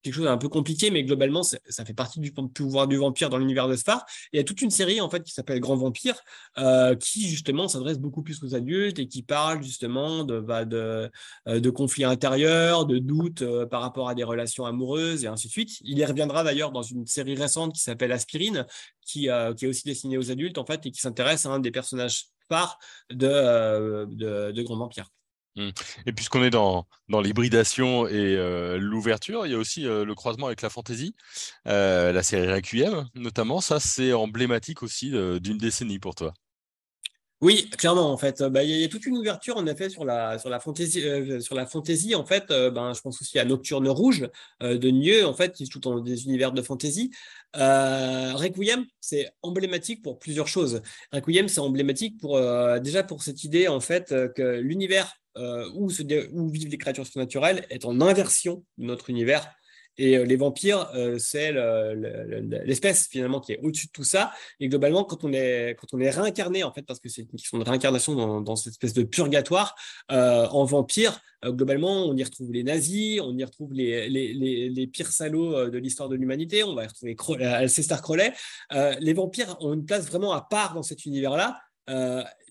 quelque 0.03 0.13
chose 0.13 0.25
d'un 0.25 0.38
peu 0.38 0.50
compliqué, 0.50 0.91
mais 0.91 1.03
globalement, 1.03 1.43
ça 1.43 1.57
fait 1.86 1.93
partie 1.93 2.19
du 2.19 2.31
pouvoir 2.31 2.88
du 2.88 2.98
vampire 2.98 3.29
dans 3.29 3.38
l'univers 3.38 3.67
de 3.67 3.75
Sfar. 3.75 4.05
il 4.31 4.38
y 4.38 4.39
a 4.39 4.43
toute 4.43 4.62
une 4.62 4.69
série 4.69 5.01
en 5.01 5.10
fait 5.10 5.24
qui 5.24 5.31
s'appelle 5.31 5.60
Grand 5.60 5.75
Vampire, 5.75 6.19
euh, 6.57 6.95
qui 6.95 7.27
justement 7.27 7.67
s'adresse 7.67 8.00
beaucoup 8.00 8.22
plus 8.22 8.43
aux 8.43 8.53
adultes 8.53 9.00
et 9.00 9.07
qui 9.07 9.24
parle 9.24 9.63
justement 9.63 10.24
de, 10.25 10.39
bah, 10.39 10.65
euh, 10.74 11.10
conflits 11.74 12.03
intérieurs, 12.03 12.86
de 12.86 13.00
doutes 13.00 13.41
euh, 13.41 13.65
par 13.65 13.81
rapport 13.81 14.10
à 14.10 14.15
des 14.15 14.24
relations 14.24 14.65
amoureuses 14.65 15.24
et 15.24 15.27
ainsi 15.27 15.48
de 15.48 15.51
suite. 15.51 15.79
Il 15.81 15.98
y 15.98 16.05
reviendra 16.05 16.43
d'ailleurs 16.43 16.72
dans 16.72 16.83
une 16.83 17.07
série 17.07 17.36
récente 17.36 17.74
qui 17.74 17.81
s'appelle 17.81 18.12
Aspirine, 18.12 18.65
qui, 19.01 19.27
est 19.27 19.67
aussi 19.67 19.83
destinée 19.83 20.17
aux 20.17 20.31
adultes 20.31 20.57
en 20.57 20.65
fait 20.65 20.86
et 20.86 20.91
qui 20.91 21.00
s'intéresse 21.00 21.45
à 21.45 21.50
un 21.50 21.60
des 21.60 21.72
personnages 21.72 22.25
phares 22.50 22.77
de 23.10 24.62
Grand 24.63 24.77
Vampire. 24.77 25.10
Mmh. 25.55 25.69
Et 26.07 26.13
puisqu'on 26.13 26.43
est 26.43 26.50
dans, 26.50 26.88
l'hybridation 27.10 28.07
et 28.07 28.36
euh, 28.38 28.77
l'ouverture, 28.79 29.45
il 29.45 29.51
y 29.51 29.55
a 29.55 29.57
aussi 29.57 29.86
euh, 29.86 30.03
le 30.03 30.15
croisement 30.15 30.48
avec 30.48 30.62
la 30.62 30.69
fantasy, 30.69 31.15
euh, 31.67 32.12
la 32.12 32.24
série 32.24 32.51
Requiem 32.51 33.07
notamment. 33.15 33.62
Ça, 33.62 33.79
c'est 33.79 34.13
emblématique 34.13 34.83
aussi 34.83 35.12
d'une 35.12 35.57
décennie 35.57 36.00
pour 36.00 36.15
toi. 36.15 36.33
Oui, 37.43 37.69
clairement, 37.77 38.12
en 38.12 38.17
fait, 38.17 38.41
bah, 38.41 38.63
il 38.63 38.69
y, 38.69 38.83
a 38.83 38.88
toute 38.88 39.05
une 39.05 39.17
ouverture 39.17 39.57
en 39.57 39.67
effet 39.67 39.89
sur 39.89 40.05
la 40.05 40.39
sur 40.39 40.50
la 40.50 40.59
fantaisie, 40.59 41.01
sur 41.41 41.55
la. 41.55 41.67
En 42.15 42.25
fait, 42.25 42.47
ben, 42.47 42.93
je 42.93 43.01
pense 43.01 43.21
aussi 43.21 43.38
à 43.38 43.45
Nocturne 43.45 43.88
Rouge 43.89 44.27
de 44.62 44.89
Nieu, 44.89 45.25
en 45.25 45.33
fait, 45.33 45.51
qui 45.53 45.63
est 45.63 45.67
tout 45.67 45.79
dans 45.79 46.00
des 46.00 46.25
univers 46.25 46.53
de 46.53 46.62
fantaisie. 46.62 47.12
Requiem, 47.53 48.85
c'est 49.01 49.29
emblématique 49.41 50.01
pour 50.01 50.19
plusieurs 50.19 50.47
choses. 50.47 50.81
Requiem, 51.12 51.50
c'est 51.50 51.59
emblématique 51.59 52.17
pour 52.19 52.39
déjà 52.79 53.03
pour 53.03 53.23
cette 53.23 53.43
idée 53.43 53.67
en 53.67 53.81
fait 53.81 54.15
que 54.35 54.59
l'univers 54.59 55.13
euh, 55.35 55.67
où, 55.73 55.88
vivent 55.88 56.69
les 56.69 56.77
créatures 56.77 57.07
surnaturelles 57.07 57.65
est 57.71 57.85
en 57.85 58.01
inversion 58.01 58.63
de 58.77 58.85
notre 58.85 59.09
univers. 59.09 59.51
Et 59.97 60.17
euh, 60.17 60.25
les 60.25 60.35
vampires, 60.35 60.89
euh, 60.95 61.17
c'est 61.19 61.53
l'espèce 62.65 63.07
finalement 63.07 63.39
qui 63.39 63.53
est 63.53 63.59
au-dessus 63.62 63.88
de 63.88 63.91
tout 63.91 64.03
ça. 64.03 64.31
Et 64.59 64.67
globalement, 64.67 65.03
quand 65.03 65.23
on 65.23 65.33
est, 65.33 65.75
quand 65.79 65.88
on 65.93 66.00
est 66.00 66.09
réincarné, 66.09 66.63
en 66.63 66.73
fait, 66.73 66.83
parce 66.83 67.00
que 67.00 67.09
c'est 67.09 67.21
une 67.21 67.27
question 67.27 67.57
de 67.57 67.63
réincarnation 67.63 68.41
dans, 68.41 68.55
cette 68.55 68.73
espèce 68.73 68.93
de 68.93 69.03
purgatoire, 69.03 69.75
en 70.09 70.65
vampire, 70.65 71.19
globalement, 71.45 72.05
on 72.05 72.15
y 72.15 72.23
retrouve 72.23 72.51
les 72.51 72.63
nazis, 72.63 73.19
on 73.21 73.38
y 73.38 73.43
retrouve 73.43 73.73
les, 73.73 74.89
pires 74.91 75.12
salauds 75.12 75.69
de 75.69 75.77
l'histoire 75.77 76.09
de 76.09 76.15
l'humanité, 76.15 76.63
on 76.63 76.75
va 76.75 76.83
y 76.83 76.88
retrouver 76.88 77.15
César 77.67 78.01
Crowley. 78.01 78.33
les 78.71 79.13
vampires 79.13 79.57
ont 79.59 79.73
une 79.73 79.85
place 79.85 80.05
vraiment 80.07 80.33
à 80.33 80.41
part 80.41 80.73
dans 80.73 80.83
cet 80.83 81.05
univers-là. 81.05 81.59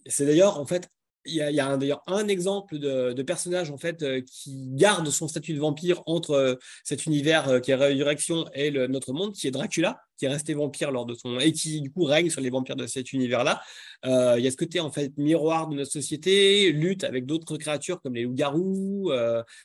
c'est 0.06 0.26
d'ailleurs, 0.26 0.58
en 0.58 0.66
fait, 0.66 0.88
il 1.25 1.35
y 1.35 1.61
a, 1.61 1.76
d'ailleurs 1.76 2.02
un 2.07 2.29
exemple 2.29 2.79
de, 2.79 3.23
personnage 3.23 3.71
en 3.71 3.79
fait 3.79 4.02
euh, 4.02 4.21
qui 4.21 4.69
garde 4.73 5.09
son 5.09 5.29
statut 5.29 5.55
de 5.55 5.61
vampire 5.61 6.02
entre 6.07 6.33
euh, 6.33 6.55
cet 6.83 7.07
univers 7.07 7.49
euh, 7.49 7.61
qui 7.61 7.71
est 7.71 7.75
résurrection 7.76 8.47
et 8.55 8.71
notre 8.88 9.12
monde, 9.12 9.33
qui 9.33 9.47
est 9.47 9.50
Dracula, 9.50 10.00
qui 10.17 10.25
est 10.25 10.29
resté 10.29 10.55
vampire 10.55 10.91
lors 10.91 11.07
de 11.07 11.14
son 11.14 11.38
et 11.38 11.52
qui 11.52 11.81
du 11.81 11.91
coup 11.91 12.05
règne 12.05 12.31
sur 12.31 12.41
les 12.41 12.50
vampires 12.50 12.76
de 12.76 12.87
cet 12.87 13.13
univers-là. 13.13 13.61
il 14.04 14.43
y 14.43 14.47
a 14.47 14.50
ce 14.50 14.56
côté 14.56 14.80
en 14.80 14.91
fait 14.91 15.13
miroir 15.17 15.69
de 15.69 15.76
notre 15.76 15.91
société, 15.91 16.73
lutte 16.73 17.04
avec 17.04 17.26
d'autres 17.26 17.56
créatures 17.56 18.00
comme 18.00 18.15
les 18.15 18.23
loups-garous. 18.23 19.11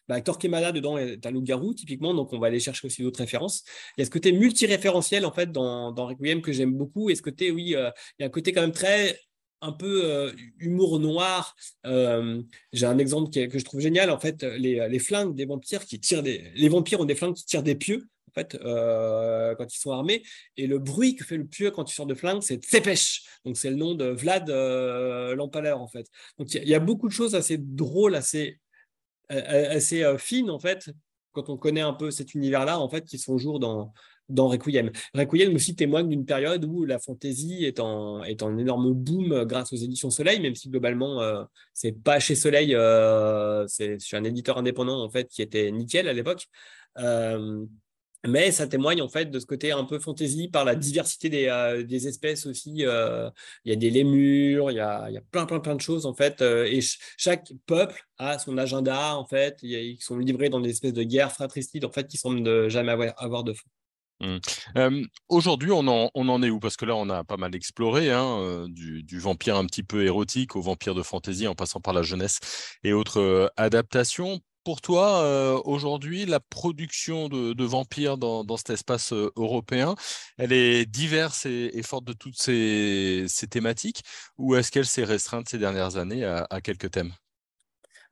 Bah, 0.08 0.22
Torquemada 0.22 0.72
dedans 0.72 0.98
est 0.98 1.26
un 1.26 1.32
loup-garou 1.32 1.74
typiquement, 1.74 2.13
donc 2.13 2.34
on 2.34 2.39
va 2.39 2.48
aller 2.48 2.60
chercher 2.60 2.88
aussi 2.88 3.02
d'autres 3.02 3.20
références. 3.20 3.63
Il 3.98 4.02
y 4.02 4.04
a 4.04 4.06
ce 4.06 4.12
côté 4.12 4.32
multiréférentiel 4.32 5.26
en 5.26 5.32
fait 5.32 5.52
dans, 5.52 5.91
dans 5.91 6.08
Requiem 6.08 6.41
que 6.41 6.52
j'aime 6.52 6.74
beaucoup 6.74 7.10
et 7.10 7.15
ce 7.15 7.22
côté 7.22 7.52
oui, 7.52 7.63
il 7.67 7.70
y 7.70 7.76
a 7.76 7.93
un 8.26 8.30
côté 8.30 8.52
quand 8.52 8.62
même 8.62 8.72
très 8.72 9.20
un 9.62 9.72
peu 9.72 10.06
euh, 10.06 10.32
humour 10.60 11.00
noir. 11.00 11.56
Euh, 11.86 12.41
j'ai 12.74 12.86
un 12.86 12.98
exemple 12.98 13.32
que 13.32 13.58
je 13.58 13.65
trouve 13.65 13.82
génial. 13.82 14.10
En 14.10 14.20
fait, 14.20 14.43
les, 14.43 15.00
flingues 15.00 15.36
des 15.36 15.46
vampires 15.46 15.86
qui 15.86 16.00
tirent 16.00 16.24
des. 16.24 16.52
Les 16.56 16.70
vampires 16.70 17.00
ont 17.00 17.06
des 17.06 17.15
flingues 17.15 17.36
qui 17.36 17.46
tirent 17.46 17.63
des 17.63 17.76
pieux, 17.76 18.08
en 18.30 18.34
fait, 18.34 18.56
euh, 18.56 19.56
quand 19.56 19.74
ils 19.74 19.80
sont 19.80 19.91
armés. 19.91 20.24
Et 20.58 20.67
le 20.67 20.80
bruit 20.80 21.15
que 21.15 21.26
fait 21.26 21.38
le 21.38 21.48
pieu 21.48 21.72
quand 21.72 21.89
il 21.89 21.93
sort 21.93 22.06
de 22.06 22.15
flingue, 22.15 22.41
c'est 22.41 22.63
Tsepech. 22.63 23.24
Donc, 23.46 23.58
c'est 23.58 23.70
le 23.70 23.76
nom 23.76 23.96
de 23.96 24.06
Vlad 24.06 24.50
l'Empaleur, 25.36 25.82
en 25.82 25.88
fait. 25.88 26.08
Donc, 26.38 26.54
il 26.54 26.67
y, 26.67 26.76
a 26.76 26.80
beaucoup 26.80 27.08
de 27.08 27.13
choses 27.13 27.36
assez 27.36 27.58
drôles, 27.58 28.15
assez, 28.15 28.60
assez 29.30 30.04
fines, 30.17 30.50
en 30.50 30.60
fait, 30.60 30.89
quand 31.32 31.50
on 31.50 31.58
connaît 31.58 31.82
un 31.82 31.93
peu 31.93 32.12
cet 32.12 32.34
univers-là, 32.34 32.80
en 32.80 32.89
fait, 32.89 33.06
qui 33.06 33.17
sont 33.17 33.38
jour 33.38 33.60
dans, 33.60 33.93
dans 34.30 34.48
Requiem. 34.48 34.92
Requiem 35.13 35.56
aussi 35.56 35.76
témoigne 35.76 36.10
d'une 36.10 36.26
période 36.26 36.66
où 36.66 36.86
la 36.86 37.00
fantasy 37.00 37.63
est 37.66 37.80
en, 37.80 38.24
est 38.24 38.44
en 38.44 38.58
énorme 38.58 38.94
boom 38.94 39.46
grâce 39.46 39.74
aux 39.74 39.78
éditions 39.78 40.10
Soleil, 40.10 40.40
même 40.40 40.56
si 40.56 40.70
globalement, 40.70 41.22
euh, 41.22 41.44
c'est 41.74 41.92
pas 41.92 42.20
chez 42.20 42.36
Soleil, 42.36 42.76
euh, 42.76 43.66
c'est 43.68 44.00
sur 44.00 44.18
un 44.18 44.24
éditeur 44.24 44.58
indépendant 44.58 45.04
en 45.04 45.10
fait 45.10 45.28
qui 45.30 45.42
était 45.42 45.72
nickel 45.72 46.08
à 46.08 46.13
l'époque. 46.13 46.48
Euh, 47.00 47.66
mais 48.26 48.52
ça 48.52 48.68
témoigne 48.68 49.02
en 49.02 49.08
fait 49.08 49.26
de 49.26 49.40
ce 49.40 49.46
côté 49.46 49.72
un 49.72 49.86
peu 49.86 50.00
fantasy 50.00 50.50
par 50.50 50.66
la 50.66 50.76
diversité 50.76 51.30
des, 51.30 51.84
des 51.88 52.08
espèces 52.08 52.46
aussi. 52.48 52.72
il 52.80 53.32
y 53.66 53.72
a 53.72 53.76
des 53.76 53.90
lémurs, 53.92 54.72
il 54.72 54.76
y 54.76 54.80
a, 54.80 55.10
y 55.12 55.18
a 55.18 55.22
plein, 55.32 55.46
plein, 55.46 55.60
plein 55.60 55.76
de 55.76 55.82
choses 55.82 56.06
en 56.06 56.13
fait. 56.13 56.42
et 56.42 56.80
chaque 57.16 57.54
peuple 57.68 58.02
a 58.18 58.40
son 58.40 58.58
agenda 58.58 59.16
en 59.16 59.26
fait. 59.26 59.60
ils 59.62 60.02
sont 60.02 60.18
livrés 60.18 60.50
dans 60.50 60.60
des 60.60 60.72
espèces 60.72 60.94
de 60.94 61.04
guerres 61.04 61.32
fratricides 61.32 61.86
en 61.86 61.92
fait 61.92 62.08
qui 62.08 62.18
semblent 62.18 62.68
jamais 62.70 62.92
avoir, 62.92 63.13
avoir 63.18 63.44
de 63.44 63.54
Mmh. 64.19 65.03
Aujourd'hui, 65.30 65.71
on 65.71 65.88
en, 65.88 66.43
est 66.43 66.49
où? 66.49 66.60
Parce 66.60 66.77
que 66.77 66.86
là, 66.86 66.95
on 66.95 67.10
a 67.10 67.23
pas 67.23 67.38
mal 67.38 67.56
exploré, 67.56 68.12
hein, 68.12 68.65
du, 68.69 69.19
vampire 69.19 69.58
un 69.58 69.65
petit 69.65 69.84
peu 69.84 70.06
érotique 70.06 70.56
au 70.56 70.62
vampire 70.62 70.95
de 70.95 71.03
fantaisie, 71.03 71.47
en 71.47 71.56
passant 71.56 71.80
par 71.80 71.93
la 71.93 72.03
jeunesse 72.03 72.39
et 72.84 72.93
autres 72.93 73.51
adaptations. 73.58 74.39
Pour 74.63 74.82
toi, 74.82 75.62
aujourd'hui, 75.65 76.25
la 76.25 76.39
production 76.41 77.30
de, 77.30 77.63
vampires 77.63 78.17
dans, 78.17 78.58
cet 78.58 78.71
espace 78.71 79.13
européen, 79.13 79.95
elle 80.38 80.51
est 80.51 80.86
diverse 80.86 81.45
et, 81.45 81.82
forte 81.84 82.06
de 82.06 82.13
toutes 82.13 82.38
ces, 82.38 83.25
thématiques, 83.49 84.03
ou 84.38 84.56
est-ce 84.56 84.71
qu'elle 84.71 84.86
s'est 84.86 85.06
restreinte 85.06 85.47
ces 85.47 85.58
dernières 85.58 85.97
années 85.97 86.25
à 86.25 86.62
quelques 86.62 86.91
thèmes? 86.91 87.13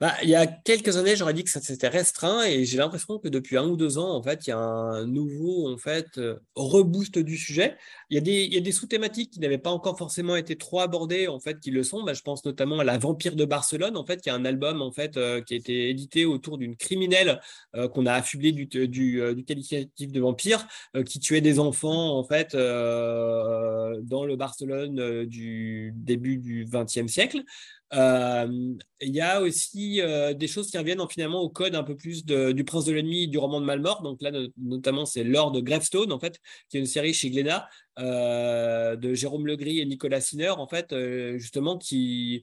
Bah, 0.01 0.13
il 0.23 0.29
y 0.29 0.35
a 0.35 0.45
quelques 0.45 0.97
années, 0.97 1.15
j'aurais 1.15 1.33
dit 1.33 1.45
que 1.45 1.49
ça 1.49 1.61
s'était 1.61 1.87
restreint 1.87 2.43
et 2.43 2.65
j'ai 2.65 2.77
l'impression 2.77 3.17
que 3.17 3.29
depuis 3.29 3.55
un 3.55 3.65
ou 3.65 3.77
deux 3.77 3.97
ans, 3.97 4.13
en 4.13 4.21
fait, 4.21 4.45
il 4.45 4.49
y 4.49 4.53
a 4.53 4.57
un 4.57 5.05
nouveau 5.05 5.71
en 5.71 5.77
fait, 5.77 6.17
euh, 6.17 6.37
reboost 6.55 7.17
du 7.17 7.37
sujet. 7.37 7.77
Il 8.09 8.15
y 8.15 8.57
a 8.57 8.61
des, 8.61 8.71
sous-thématiques 8.73 9.31
qui 9.31 9.39
n'avaient 9.39 9.57
pas 9.57 9.69
encore 9.69 9.97
forcément 9.97 10.35
été 10.35 10.57
trop 10.57 10.81
abordées, 10.81 11.29
en 11.29 11.39
fait, 11.39 11.59
qui 11.61 11.71
le 11.71 11.81
sont. 11.83 12.03
Bah, 12.03 12.13
je 12.13 12.21
pense 12.23 12.43
notamment 12.43 12.79
à 12.79 12.83
La 12.83 12.97
Vampire 12.97 13.37
de 13.37 13.45
Barcelone, 13.45 13.95
en 13.95 14.05
fait, 14.05 14.21
qui 14.21 14.27
est 14.27 14.33
un 14.33 14.43
album 14.43 14.81
en 14.81 14.91
fait, 14.91 15.15
euh, 15.15 15.41
qui 15.41 15.53
a 15.53 15.57
été 15.57 15.89
édité 15.89 16.25
autour 16.25 16.57
d'une 16.57 16.75
criminelle 16.75 17.39
euh, 17.75 17.87
qu'on 17.87 18.05
a 18.05 18.13
affublée 18.13 18.51
du, 18.51 18.65
du, 18.65 18.87
du, 18.89 19.45
qualificatif 19.45 20.11
de 20.11 20.19
vampire, 20.19 20.67
qui 21.05 21.19
tuait 21.19 21.41
des 21.41 21.59
enfants, 21.59 22.17
en 22.17 22.23
fait, 22.23 22.53
dans 22.53 24.25
le 24.25 24.35
Barcelone 24.35 25.25
du 25.25 25.93
début 25.95 26.37
du 26.37 26.65
XXe 26.69 27.07
siècle. 27.07 27.43
Euh, 27.93 28.73
il 28.99 29.15
y 29.15 29.21
a 29.21 29.41
aussi 29.41 30.01
euh, 30.01 30.33
des 30.33 30.47
choses 30.47 30.69
qui 30.71 30.77
reviennent 30.77 31.01
finalement 31.09 31.41
au 31.41 31.49
code 31.49 31.75
un 31.75 31.83
peu 31.83 31.95
plus 31.95 32.25
du 32.25 32.63
Prince 32.63 32.85
de 32.85 32.93
l'ennemi 32.93 33.27
du 33.27 33.37
roman 33.37 33.61
de 33.61 33.65
Malmort. 33.65 34.01
Donc 34.01 34.21
là, 34.21 34.31
notamment, 34.57 35.05
c'est 35.05 35.23
Lord 35.23 35.61
Gravestone, 35.61 36.11
en 36.11 36.19
fait, 36.19 36.39
qui 36.69 36.77
est 36.77 36.79
une 36.79 36.85
série 36.85 37.13
chez 37.13 37.29
Glénat 37.29 37.67
euh, 37.99 38.95
de 38.95 39.13
Jérôme 39.13 39.47
Legris 39.47 39.79
et 39.79 39.85
Nicolas 39.85 40.21
Sinner, 40.21 40.49
en 40.49 40.67
fait, 40.67 40.95
justement, 41.37 41.77
qui, 41.77 42.41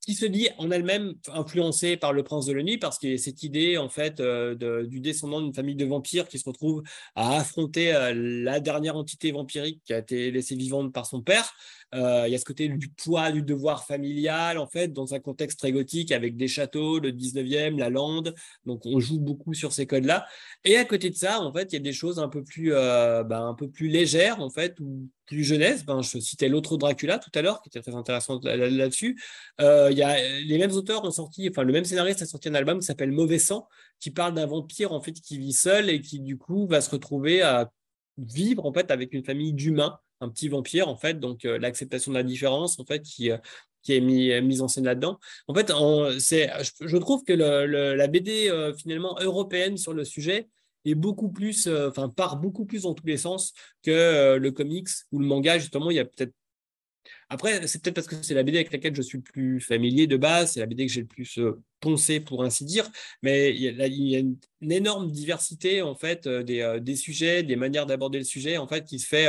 qui 0.00 0.14
se 0.14 0.26
dit 0.26 0.48
en 0.58 0.70
elle-même 0.70 1.14
influencée 1.28 1.96
par 1.96 2.12
le 2.12 2.22
prince 2.22 2.46
de 2.46 2.54
la 2.54 2.62
nuit, 2.62 2.78
parce 2.78 2.98
qu'il 2.98 3.10
y 3.10 3.14
a 3.14 3.18
cette 3.18 3.42
idée 3.42 3.76
en 3.76 3.88
fait 3.88 4.20
du 4.20 5.00
descendant 5.00 5.40
d'une 5.40 5.54
famille 5.54 5.76
de 5.76 5.84
vampires 5.84 6.26
qui 6.26 6.38
se 6.38 6.48
retrouve 6.48 6.82
à 7.14 7.36
affronter 7.36 7.92
la 8.14 8.60
dernière 8.60 8.96
entité 8.96 9.30
vampirique 9.30 9.82
qui 9.84 9.92
a 9.92 9.98
été 9.98 10.30
laissée 10.30 10.56
vivante 10.56 10.92
par 10.92 11.06
son 11.06 11.22
père. 11.22 11.52
Euh, 11.94 12.24
il 12.26 12.32
y 12.32 12.34
a 12.34 12.38
ce 12.38 12.44
côté 12.44 12.68
du 12.68 12.88
poids 12.88 13.32
du 13.32 13.42
devoir 13.42 13.84
familial, 13.84 14.58
en 14.58 14.66
fait, 14.66 14.88
dans 14.88 15.14
un 15.14 15.20
contexte 15.20 15.58
très 15.58 15.72
gothique 15.72 16.12
avec 16.12 16.36
des 16.36 16.48
châteaux, 16.48 17.00
le 17.00 17.10
19e, 17.12 17.78
la 17.78 17.90
lande. 17.90 18.34
Donc, 18.64 18.86
on 18.86 19.00
joue 19.00 19.18
beaucoup 19.18 19.54
sur 19.54 19.72
ces 19.72 19.86
codes-là. 19.86 20.26
Et 20.64 20.76
à 20.76 20.84
côté 20.84 21.10
de 21.10 21.16
ça, 21.16 21.40
en 21.40 21.52
fait, 21.52 21.72
il 21.72 21.74
y 21.74 21.76
a 21.76 21.82
des 21.82 21.92
choses 21.92 22.18
un 22.18 22.28
peu 22.28 22.44
plus, 22.44 22.72
euh, 22.74 23.24
ben, 23.24 23.44
un 23.44 23.54
peu 23.54 23.68
plus 23.68 23.88
légères, 23.88 24.40
en 24.40 24.50
fait, 24.50 24.78
ou 24.80 25.08
plus 25.26 25.42
jeunesse. 25.42 25.84
Ben, 25.84 26.00
je 26.02 26.18
citais 26.20 26.48
l'autre 26.48 26.76
Dracula 26.76 27.18
tout 27.18 27.30
à 27.34 27.42
l'heure, 27.42 27.60
qui 27.62 27.68
était 27.68 27.80
très 27.80 27.94
intéressant 27.94 28.40
là-dessus. 28.42 29.20
Euh, 29.60 29.90
y 29.90 30.02
a, 30.02 30.16
les 30.42 30.58
mêmes 30.58 30.72
auteurs 30.72 31.04
ont 31.04 31.10
sorti, 31.10 31.48
enfin, 31.50 31.64
le 31.64 31.72
même 31.72 31.84
scénariste 31.84 32.22
a 32.22 32.26
sorti 32.26 32.48
un 32.48 32.54
album 32.54 32.78
qui 32.78 32.86
s'appelle 32.86 33.12
Mauvais 33.12 33.38
sang, 33.38 33.68
qui 33.98 34.10
parle 34.10 34.34
d'un 34.34 34.46
vampire, 34.46 34.92
en 34.92 35.00
fait, 35.00 35.12
qui 35.12 35.38
vit 35.38 35.52
seul 35.52 35.90
et 35.90 36.00
qui, 36.00 36.20
du 36.20 36.38
coup, 36.38 36.66
va 36.68 36.80
se 36.80 36.90
retrouver 36.90 37.42
à 37.42 37.70
vivre, 38.18 38.64
en 38.66 38.72
fait, 38.72 38.90
avec 38.90 39.12
une 39.12 39.24
famille 39.24 39.52
d'humains 39.54 39.98
un 40.20 40.28
petit 40.28 40.48
vampire, 40.48 40.88
en 40.88 40.96
fait, 40.96 41.18
donc 41.18 41.44
euh, 41.44 41.58
l'acceptation 41.58 42.12
de 42.12 42.16
la 42.16 42.22
différence, 42.22 42.78
en 42.78 42.84
fait, 42.84 43.02
qui, 43.02 43.30
euh, 43.30 43.38
qui 43.82 43.94
est 43.94 44.00
euh, 44.00 44.42
mise 44.42 44.62
en 44.62 44.68
scène 44.68 44.84
là-dedans. 44.84 45.18
En 45.48 45.54
fait, 45.54 45.72
c'est, 46.20 46.50
je, 46.80 46.96
trouve 46.98 47.24
que 47.24 47.32
la 47.32 48.06
BD 48.06 48.52
finalement 48.78 49.16
européenne 49.20 49.76
sur 49.76 49.94
le 49.94 50.04
sujet 50.04 50.48
est 50.84 50.94
beaucoup 50.94 51.30
plus, 51.30 51.68
enfin, 51.68 52.08
part 52.08 52.36
beaucoup 52.36 52.64
plus 52.64 52.82
dans 52.82 52.94
tous 52.94 53.06
les 53.06 53.16
sens 53.16 53.52
que 53.82 54.36
le 54.36 54.50
comics 54.50 54.88
ou 55.12 55.18
le 55.18 55.26
manga. 55.26 55.58
Justement, 55.58 55.90
il 55.90 55.96
y 55.96 56.00
a 56.00 56.04
peut-être. 56.04 56.32
Après, 57.28 57.66
c'est 57.66 57.82
peut-être 57.82 57.94
parce 57.94 58.06
que 58.06 58.22
c'est 58.22 58.34
la 58.34 58.42
BD 58.42 58.58
avec 58.58 58.72
laquelle 58.72 58.94
je 58.94 59.02
suis 59.02 59.18
le 59.18 59.24
plus 59.24 59.60
familier 59.60 60.06
de 60.06 60.16
base, 60.16 60.52
c'est 60.52 60.60
la 60.60 60.66
BD 60.66 60.86
que 60.86 60.92
j'ai 60.92 61.00
le 61.02 61.06
plus 61.06 61.38
poncé, 61.80 62.20
pour 62.20 62.44
ainsi 62.44 62.64
dire, 62.64 62.88
mais 63.22 63.54
il 63.54 63.62
y 63.62 64.14
a, 64.14 64.18
une, 64.18 64.36
énorme 64.60 65.10
diversité, 65.10 65.80
en 65.80 65.94
fait, 65.94 66.28
des, 66.28 66.78
des, 66.80 66.96
sujets, 66.96 67.42
des 67.42 67.56
manières 67.56 67.86
d'aborder 67.86 68.18
le 68.18 68.24
sujet, 68.24 68.58
en 68.58 68.66
fait, 68.66 68.84
qui 68.84 68.98
se 68.98 69.06
fait 69.06 69.28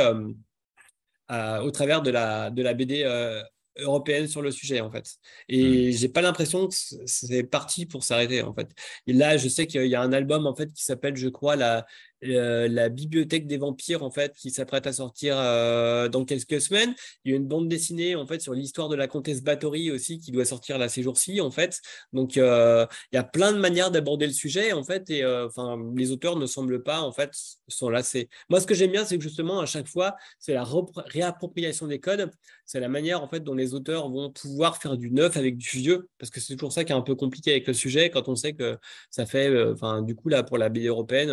au 1.62 1.70
travers 1.70 2.02
de 2.02 2.10
la, 2.10 2.50
de 2.50 2.62
la 2.62 2.74
BD 2.74 3.02
euh, 3.04 3.42
européenne 3.78 4.26
sur 4.26 4.42
le 4.42 4.50
sujet 4.50 4.80
en 4.80 4.90
fait. 4.90 5.16
Et 5.48 5.88
mmh. 5.88 5.92
j'ai 5.92 6.08
pas 6.08 6.20
l'impression 6.20 6.68
que 6.68 6.74
c'est 7.06 7.44
parti 7.44 7.86
pour 7.86 8.04
s'arrêter 8.04 8.42
en 8.42 8.54
fait. 8.54 8.68
Et 9.06 9.12
là, 9.12 9.36
je 9.36 9.48
sais 9.48 9.66
qu'il 9.66 9.86
y 9.86 9.94
a 9.94 10.02
un 10.02 10.12
album 10.12 10.46
en 10.46 10.54
fait 10.54 10.72
qui 10.72 10.84
s'appelle, 10.84 11.16
je 11.16 11.28
crois, 11.28 11.56
la 11.56 11.86
euh, 12.24 12.68
la 12.68 12.88
bibliothèque 12.88 13.46
des 13.46 13.56
vampires 13.56 14.02
en 14.02 14.10
fait 14.10 14.34
qui 14.36 14.50
s'apprête 14.50 14.86
à 14.86 14.92
sortir 14.92 15.34
euh, 15.38 16.08
dans 16.08 16.24
quelques 16.24 16.60
semaines. 16.60 16.94
Il 17.24 17.32
y 17.32 17.34
a 17.34 17.36
une 17.36 17.46
bande 17.46 17.68
dessinée 17.68 18.14
en 18.14 18.26
fait 18.26 18.40
sur 18.40 18.54
l'histoire 18.54 18.88
de 18.88 18.94
la 18.94 19.08
comtesse 19.08 19.42
Bathory 19.42 19.90
aussi 19.90 20.18
qui 20.20 20.30
doit 20.30 20.44
sortir 20.44 20.78
là 20.78 20.88
ces 20.88 21.02
jours-ci 21.02 21.40
en 21.40 21.50
fait. 21.50 21.80
Donc 22.12 22.36
euh, 22.36 22.86
il 23.12 23.16
y 23.16 23.18
a 23.18 23.24
plein 23.24 23.52
de 23.52 23.58
manières 23.58 23.90
d'aborder 23.90 24.26
le 24.26 24.32
sujet 24.32 24.72
en 24.72 24.84
fait 24.84 25.10
et 25.10 25.26
enfin 25.26 25.78
les 25.96 26.12
auteurs 26.12 26.36
ne 26.36 26.46
semblent 26.46 26.82
pas 26.82 27.00
en 27.00 27.12
fait 27.12 27.32
sont 27.68 27.88
lassés. 27.88 28.28
Moi 28.48 28.60
ce 28.60 28.66
que 28.66 28.74
j'aime 28.74 28.92
bien 28.92 29.04
c'est 29.04 29.16
que 29.16 29.22
justement 29.24 29.60
à 29.60 29.66
chaque 29.66 29.88
fois 29.88 30.14
c'est 30.38 30.54
la 30.54 30.64
réappropriation 31.06 31.86
des 31.86 31.98
codes, 31.98 32.30
c'est 32.66 32.80
la 32.80 32.88
manière 32.88 33.22
en 33.22 33.28
fait 33.28 33.40
dont 33.40 33.54
les 33.54 33.74
auteurs 33.74 34.08
vont 34.08 34.30
pouvoir 34.30 34.76
faire 34.76 34.96
du 34.96 35.10
neuf 35.10 35.36
avec 35.36 35.56
du 35.56 35.70
vieux 35.70 36.08
parce 36.18 36.30
que 36.30 36.40
c'est 36.40 36.54
toujours 36.54 36.72
ça 36.72 36.84
qui 36.84 36.92
est 36.92 36.96
un 36.96 37.02
peu 37.02 37.16
compliqué 37.16 37.50
avec 37.50 37.66
le 37.66 37.74
sujet 37.74 38.10
quand 38.10 38.28
on 38.28 38.36
sait 38.36 38.52
que 38.52 38.78
ça 39.10 39.26
fait 39.26 39.50
enfin 39.72 40.02
du 40.02 40.14
coup 40.14 40.28
là 40.28 40.42
pour 40.44 40.58
la 40.58 40.68
BD 40.68 40.86
européenne 40.86 41.30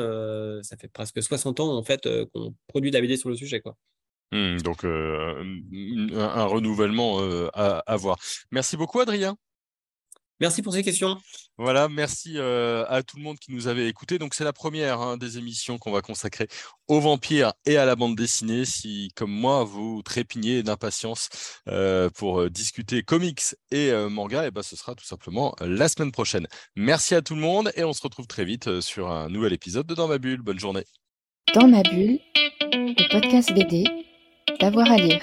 ça 0.64 0.78
fait 0.80 0.88
presque 0.88 1.22
60 1.22 1.60
ans 1.60 1.78
en 1.78 1.84
fait 1.84 2.06
euh, 2.06 2.26
qu'on 2.34 2.56
produit 2.68 2.92
de 2.92 2.96
la 2.96 3.02
BD 3.02 3.18
sur 3.18 3.30
le 3.30 3.36
sujet 3.36 3.62
quoi. 3.62 3.76
Mmh, 4.32 4.58
donc 4.58 4.84
euh, 4.86 5.44
un, 6.14 6.46
renouvellement 6.46 7.20
euh, 7.20 7.50
à, 7.54 7.96
voir. 7.98 8.18
Merci 8.52 8.78
beaucoup 8.78 9.00
Adrien. 9.00 9.36
Merci 10.40 10.62
pour 10.62 10.74
ces 10.74 10.84
questions. 10.84 11.18
Voilà, 11.58 11.90
merci 11.90 12.38
à 12.40 13.04
tout 13.06 13.18
le 13.18 13.24
monde 13.24 13.38
qui 13.40 13.52
nous 13.52 13.68
avait 13.68 13.88
écoutés. 13.90 14.18
Donc 14.20 14.34
c'est 14.34 14.46
la 14.46 14.54
première 14.54 15.02
hein, 15.02 15.18
des 15.18 15.38
émissions 15.38 15.78
qu'on 15.78 15.92
va 15.92 16.02
consacrer 16.02 16.48
aux 16.88 17.02
vampires 17.02 17.54
et 17.66 17.76
à 17.78 17.86
la 17.86 17.96
bande 17.96 18.16
dessinée. 18.16 18.64
Si, 18.64 19.10
comme 19.16 19.32
moi, 19.32 19.66
vous 19.66 20.02
trépignez 20.02 20.64
d'impatience 20.64 21.30
pour 22.16 22.50
discuter 22.50 23.04
comics 23.04 23.42
et 23.72 23.92
manga, 24.10 24.46
et 24.46 24.48
eh 24.48 24.52
ben, 24.52 24.64
ce 24.64 24.78
sera 24.78 24.96
tout 24.96 25.06
simplement 25.06 25.54
la 25.60 25.90
semaine 25.90 26.12
prochaine. 26.12 26.48
Merci 26.76 27.16
à 27.16 27.22
tout 27.22 27.36
le 27.36 27.42
monde 27.42 27.72
et 27.76 27.84
on 27.84 27.92
se 27.92 28.02
retrouve 28.02 28.28
très 28.28 28.46
vite 28.46 28.80
sur 28.80 29.10
un 29.10 29.30
nouvel 29.30 29.52
épisode 29.52 29.88
de 29.88 29.96
Dans 29.96 30.08
ma 30.08 30.18
bulle. 30.18 30.42
Bonne 30.42 30.60
journée. 30.60 30.86
Dans 31.54 31.68
ma 31.68 31.82
bulle, 31.82 32.20
le 32.72 33.12
podcast 33.12 33.52
BD, 33.54 33.86
d'avoir 34.60 34.92
à 34.92 34.98
lire. 34.98 35.20